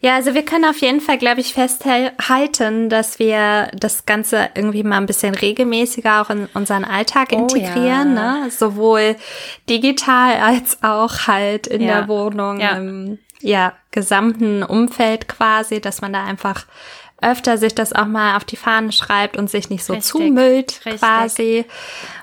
Ja, 0.00 0.14
also 0.14 0.32
wir 0.34 0.44
können 0.44 0.64
auf 0.64 0.80
jeden 0.80 1.00
Fall, 1.00 1.18
glaube 1.18 1.40
ich, 1.40 1.54
festhalten, 1.54 2.88
dass 2.88 3.18
wir 3.18 3.68
das 3.74 4.06
Ganze 4.06 4.50
irgendwie 4.54 4.84
mal 4.84 4.96
ein 4.98 5.06
bisschen 5.06 5.34
regelmäßiger 5.34 6.22
auch 6.22 6.30
in 6.30 6.46
unseren 6.54 6.84
Alltag 6.84 7.30
Oh 7.32 7.36
integrieren, 7.38 8.14
ja. 8.16 8.44
ne? 8.44 8.50
sowohl 8.50 9.16
digital 9.68 10.36
als 10.40 10.78
auch 10.82 11.26
halt 11.26 11.66
in 11.66 11.80
Ja. 11.82 11.98
der 12.00 12.08
Wohnung, 12.08 12.60
Ja. 12.60 12.76
im 12.76 13.18
ja, 13.40 13.72
gesamten 13.90 14.62
Umfeld 14.62 15.28
quasi, 15.28 15.80
dass 15.80 16.00
man 16.00 16.12
da 16.12 16.24
einfach 16.24 16.66
öfter 17.20 17.58
sich 17.58 17.74
das 17.74 17.92
auch 17.92 18.06
mal 18.06 18.36
auf 18.36 18.44
die 18.44 18.56
Fahne 18.56 18.92
schreibt 18.92 19.36
und 19.36 19.50
sich 19.50 19.70
nicht 19.70 19.84
so 19.84 19.92
Richtig, 19.94 20.10
zumüllt 20.10 20.80
richtig. 20.84 21.00
quasi 21.00 21.64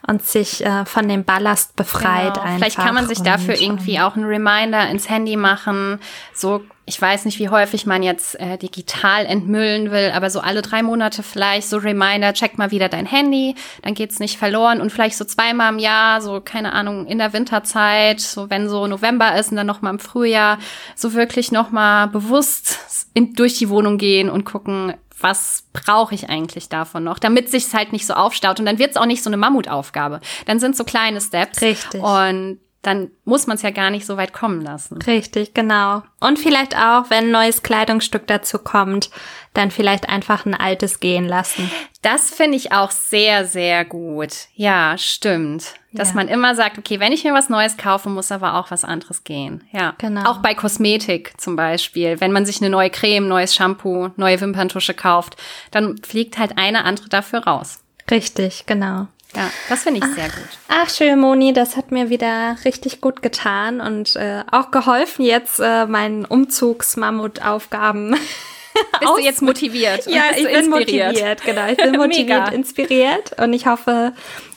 und 0.07 0.25
sich 0.25 0.65
äh, 0.65 0.85
von 0.85 1.07
dem 1.09 1.23
Ballast 1.25 1.75
befreit 1.75 2.33
Genau. 2.35 2.45
einfach. 2.45 2.57
Vielleicht 2.57 2.77
kann 2.77 2.95
man 2.95 3.07
sich 3.07 3.21
dafür 3.21 3.59
irgendwie 3.59 3.99
auch 3.99 4.15
einen 4.15 4.25
Reminder 4.25 4.87
ins 4.89 5.09
Handy 5.09 5.35
machen. 5.35 5.99
So, 6.33 6.63
ich 6.87 7.01
weiß 7.01 7.25
nicht, 7.25 7.39
wie 7.39 7.49
häufig 7.49 7.87
man 7.87 8.03
jetzt 8.03 8.39
äh, 8.39 8.57
digital 8.57 9.25
entmüllen 9.25 9.89
will, 9.89 10.11
aber 10.13 10.29
so 10.29 10.39
alle 10.39 10.61
drei 10.61 10.83
Monate 10.83 11.23
vielleicht 11.23 11.67
so 11.67 11.77
Reminder, 11.77 12.33
check 12.33 12.59
mal 12.59 12.69
wieder 12.69 12.89
dein 12.89 13.07
Handy, 13.07 13.55
dann 13.81 13.95
geht's 13.95 14.19
nicht 14.19 14.37
verloren 14.37 14.81
und 14.81 14.91
vielleicht 14.91 15.17
so 15.17 15.25
zweimal 15.25 15.73
im 15.73 15.79
Jahr, 15.79 16.21
so 16.21 16.41
keine 16.41 16.73
Ahnung, 16.73 17.07
in 17.07 17.17
der 17.17 17.33
Winterzeit, 17.33 18.19
so 18.21 18.51
wenn 18.51 18.69
so 18.69 18.85
November 18.85 19.37
ist 19.37 19.49
und 19.49 19.57
dann 19.57 19.65
noch 19.67 19.81
mal 19.81 19.89
im 19.89 19.99
Frühjahr, 19.99 20.59
so 20.95 21.13
wirklich 21.13 21.51
noch 21.51 21.71
mal 21.71 22.05
bewusst 22.07 23.07
in, 23.15 23.33
durch 23.33 23.57
die 23.57 23.69
Wohnung 23.69 23.97
gehen 23.97 24.29
und 24.29 24.45
gucken, 24.45 24.93
was 25.19 25.63
brauche 25.73 26.13
ich 26.13 26.29
eigentlich 26.29 26.69
davon 26.69 27.03
noch, 27.03 27.17
damit 27.17 27.49
sich's 27.49 27.73
halt 27.73 27.93
nicht 27.93 28.05
so 28.05 28.13
aufstaut 28.13 28.59
und 28.59 28.65
dann 28.67 28.77
wird's 28.77 28.97
auch 28.97 29.07
nicht 29.07 29.23
so 29.23 29.29
eine 29.29 29.37
Mammutaufgabe. 29.37 30.19
Dann 30.45 30.59
sind 30.59 30.75
so 30.75 30.83
kleine 30.83 31.19
Steps 31.19 31.61
Richtig. 31.61 32.03
und 32.03 32.59
dann 32.85 33.09
muss 33.23 33.47
man 33.47 33.55
es 33.55 33.63
ja 33.63 33.71
gar 33.71 33.89
nicht 33.89 34.05
so 34.05 34.15
weit 34.17 34.31
kommen 34.33 34.61
lassen. 34.61 35.01
Richtig, 35.01 35.53
genau. 35.53 36.03
Und 36.19 36.37
vielleicht 36.37 36.77
auch, 36.77 37.09
wenn 37.09 37.25
ein 37.25 37.31
neues 37.31 37.63
Kleidungsstück 37.63 38.27
dazu 38.27 38.59
kommt, 38.59 39.09
dann 39.53 39.71
vielleicht 39.71 40.07
einfach 40.09 40.45
ein 40.45 40.53
altes 40.53 40.99
gehen 40.99 41.25
lassen. 41.25 41.71
Das 42.01 42.29
finde 42.29 42.57
ich 42.57 42.71
auch 42.71 42.91
sehr, 42.91 43.45
sehr 43.45 43.85
gut. 43.85 44.33
Ja, 44.53 44.97
stimmt. 44.97 45.73
Dass 45.93 46.09
Ja. 46.09 46.15
man 46.15 46.27
immer 46.27 46.53
sagt, 46.55 46.77
okay, 46.77 46.99
wenn 46.99 47.13
ich 47.13 47.23
mir 47.23 47.33
was 47.33 47.49
Neues 47.49 47.77
kaufe, 47.77 48.09
muss 48.09 48.31
aber 48.31 48.55
auch 48.55 48.69
was 48.69 48.83
anderes 48.83 49.23
gehen. 49.23 49.63
Ja, 49.71 49.95
Genau. 49.97 50.29
Auch 50.29 50.37
bei 50.39 50.53
Kosmetik 50.53 51.33
zum 51.39 51.55
Beispiel. 51.55 52.19
Wenn 52.19 52.31
man 52.33 52.45
sich 52.45 52.61
eine 52.61 52.69
neue 52.69 52.89
Creme, 52.89 53.27
neues 53.27 53.55
Shampoo, 53.55 54.09
neue 54.17 54.39
Wimperntusche 54.41 54.93
kauft, 54.93 55.37
dann 55.71 55.97
fliegt 56.03 56.37
halt 56.37 56.57
eine 56.57 56.83
andere 56.83 57.07
dafür 57.09 57.39
raus. 57.45 57.79
Richtig, 58.11 58.65
genau. 58.67 59.07
Ja, 59.35 59.51
das 59.69 59.83
finde 59.83 59.99
ich 59.99 60.15
sehr 60.15 60.25
gut. 60.29 60.47
Ach, 60.67 60.89
schön, 60.89 61.19
Moni, 61.19 61.51
das 61.51 61.75
hat 61.75 61.91
mir 61.91 62.09
wieder 62.09 62.55
richtig 62.63 63.01
gut 63.01 63.21
getan 63.21 63.81
und 63.81 64.15
äh, 64.15 64.43
auch 64.51 64.71
geholfen, 64.71 65.25
jetzt 65.25 65.59
äh, 65.59 65.85
meinen 65.85 66.25
Umzugsmammutaufgaben. 66.25 68.15
Bist 68.99 69.13
du 69.17 69.21
jetzt 69.21 69.41
motiviert? 69.41 70.05
ja, 70.07 70.23
ich 70.35 70.43
bin 70.43 70.55
inspiriert? 70.55 71.07
motiviert, 71.07 71.43
genau. 71.43 71.67
Ich 71.67 71.77
bin 71.77 71.91
motiviert, 71.97 72.51
inspiriert 72.53 73.39
und 73.39 73.53
ich 73.53 73.67
hoffe, 73.67 74.13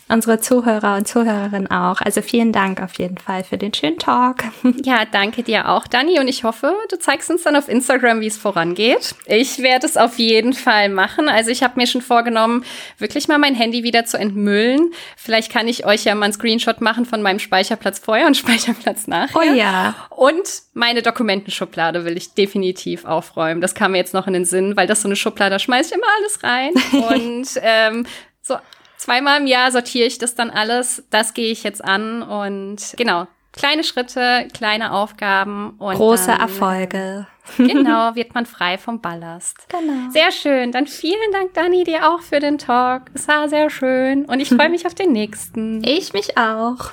unsere 0.09 0.40
Zuhörer 0.40 0.97
und 0.97 1.07
Zuhörerinnen 1.07 1.71
auch. 1.71 2.01
Also 2.01 2.23
vielen 2.23 2.53
Dank 2.53 2.83
auf 2.83 2.99
jeden 2.99 3.18
Fall 3.18 3.44
für 3.44 3.59
den 3.59 3.75
schönen 3.75 3.99
Talk. 3.99 4.44
Ja, 4.85 5.05
danke 5.05 5.42
dir 5.42 5.68
auch, 5.68 5.87
Dani. 5.87 6.18
Und 6.21 6.29
ich 6.29 6.44
hoffe, 6.44 6.73
du 6.90 6.99
zeigst 6.99 7.31
uns 7.31 7.42
dann 7.42 7.57
auf 7.57 7.68
Instagram, 7.68 8.21
wie 8.21 8.27
es 8.27 8.38
vorangeht. 8.38 9.14
Ich 9.27 9.59
werde 9.59 9.87
es 9.87 9.97
auf 9.97 10.18
jeden 10.18 10.53
Fall 10.53 10.88
machen. 10.88 11.29
Also 11.29 11.51
ich 11.51 11.62
habe 11.62 11.75
mir 11.77 11.87
schon 11.87 12.01
vorgenommen, 12.01 12.64
wirklich 12.99 13.29
mal 13.29 13.38
mein 13.38 13.55
Handy 13.55 13.83
wieder 13.83 14.05
zu 14.05 14.18
entmüllen. 14.18 14.92
Vielleicht 15.16 15.53
kann 15.53 15.68
ich 15.68 15.85
euch 15.85 16.05
ja 16.05 16.14
mal 16.14 16.27
einen 16.27 16.33
Screenshot 16.33 16.81
machen 16.81 17.07
von 17.07 17.23
meinem 17.23 17.38
Speicherplatz 17.38 17.99
vorher 17.99 18.27
und 18.27 18.37
Speicherplatz 18.37 19.07
nachher. 19.07 19.37
Oh 19.37 19.55
ja. 19.55 19.94
Und 20.11 20.49
meine 20.75 21.03
Dokumentenschublade 21.03 22.05
will 22.05 22.16
ich 22.16 22.35
definitiv 22.35 23.05
aufräumen. 23.05 23.61
Das 23.61 23.75
kam 23.75 23.92
mir 23.92 23.99
jetzt 23.99 24.14
noch 24.14 24.27
in 24.27 24.33
den 24.33 24.44
Sinn, 24.44 24.77
weil 24.77 24.87
das 24.87 25.03
so 25.03 25.09
eine 25.09 25.16
Schublade, 25.16 25.51
da 25.51 25.59
schmeiße 25.59 25.90
ich 25.90 25.97
immer 25.97 26.07
alles 26.18 26.42
rein. 26.42 26.73
Und 27.27 27.61
ähm, 27.62 28.07
so 28.42 28.57
zweimal 28.98 29.40
im 29.40 29.46
Jahr 29.46 29.72
sortiere 29.72 30.06
ich 30.06 30.18
das 30.18 30.34
dann 30.34 30.50
alles. 30.50 31.04
Das 31.11 31.32
gehe 31.32 31.50
ich 31.50 31.62
jetzt 31.62 31.82
an 31.82 32.22
und 32.22 32.94
genau. 32.96 33.26
Kleine 33.52 33.82
Schritte, 33.82 34.46
kleine 34.52 34.92
Aufgaben 34.92 35.70
und 35.78 35.96
Große 35.96 36.26
dann, 36.26 36.40
Erfolge. 36.40 37.26
Genau, 37.56 38.14
wird 38.14 38.34
man 38.34 38.44
frei 38.44 38.76
vom 38.76 39.00
Ballast. 39.00 39.66
Genau. 39.70 40.11
Sehr 40.11 40.30
schön. 40.32 40.70
Dann 40.70 40.87
vielen 40.87 41.32
Dank, 41.32 41.54
Dani, 41.54 41.82
dir 41.82 42.06
auch 42.06 42.20
für 42.20 42.40
den 42.40 42.58
Talk. 42.58 43.04
Es 43.14 43.26
war 43.26 43.48
sehr 43.48 43.70
schön 43.70 44.26
und 44.26 44.40
ich 44.40 44.50
freue 44.50 44.68
mich 44.68 44.87
auf 44.87 44.94
den 44.94 45.12
nächsten. 45.12 45.82
Ich 45.82 46.12
mich 46.12 46.37
auch. 46.37 46.90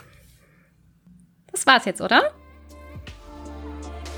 Das 1.52 1.68
war's 1.68 1.84
jetzt, 1.84 2.00
oder? 2.00 2.32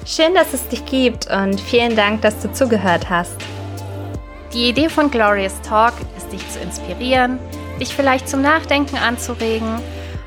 Schön, 0.06 0.34
dass 0.36 0.54
es 0.54 0.68
dich 0.70 0.86
gibt 0.86 1.30
und 1.30 1.60
vielen 1.60 1.96
Dank, 1.96 2.22
dass 2.22 2.40
du 2.42 2.54
zugehört 2.54 3.10
hast. 3.10 3.36
Die 4.54 4.70
Idee 4.70 4.90
von 4.90 5.12
Glorious 5.12 5.60
Talk 5.62 5.94
ist, 6.16 6.32
dich 6.32 6.50
zu 6.50 6.60
inspirieren, 6.60 7.40
dich 7.80 7.96
vielleicht 7.96 8.30
zum 8.30 8.42
Nachdenken 8.42 8.98
anzuregen 8.98 9.80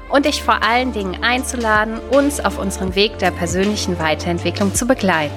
und 0.09 0.27
dich 0.27 0.43
vor 0.43 0.63
allen 0.63 0.93
Dingen 0.93 1.23
einzuladen, 1.23 1.99
uns 2.11 2.41
auf 2.41 2.59
unserem 2.59 2.95
Weg 2.95 3.19
der 3.19 3.31
persönlichen 3.31 3.99
Weiterentwicklung 3.99 4.75
zu 4.75 4.87
begleiten. 4.87 5.35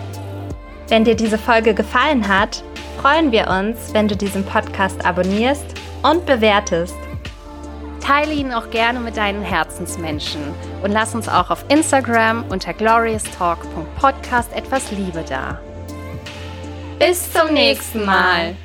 Wenn 0.89 1.05
dir 1.05 1.15
diese 1.15 1.37
Folge 1.37 1.73
gefallen 1.73 2.27
hat, 2.27 2.63
freuen 3.01 3.31
wir 3.31 3.47
uns, 3.47 3.93
wenn 3.93 4.07
du 4.07 4.15
diesen 4.15 4.43
Podcast 4.45 5.05
abonnierst 5.05 5.65
und 6.03 6.25
bewertest. 6.25 6.95
Teile 7.99 8.33
ihn 8.33 8.51
auch 8.53 8.69
gerne 8.69 8.99
mit 8.99 9.15
deinen 9.15 9.43
Herzensmenschen 9.43 10.41
und 10.83 10.91
lass 10.91 11.15
uns 11.15 11.29
auch 11.29 11.49
auf 11.49 11.63
Instagram 11.69 12.43
unter 12.49 12.73
glorioustalk.podcast 12.73 14.51
etwas 14.53 14.91
Liebe 14.91 15.23
da. 15.27 15.59
Bis 16.99 17.31
zum 17.31 17.53
nächsten 17.53 18.05
Mal. 18.05 18.55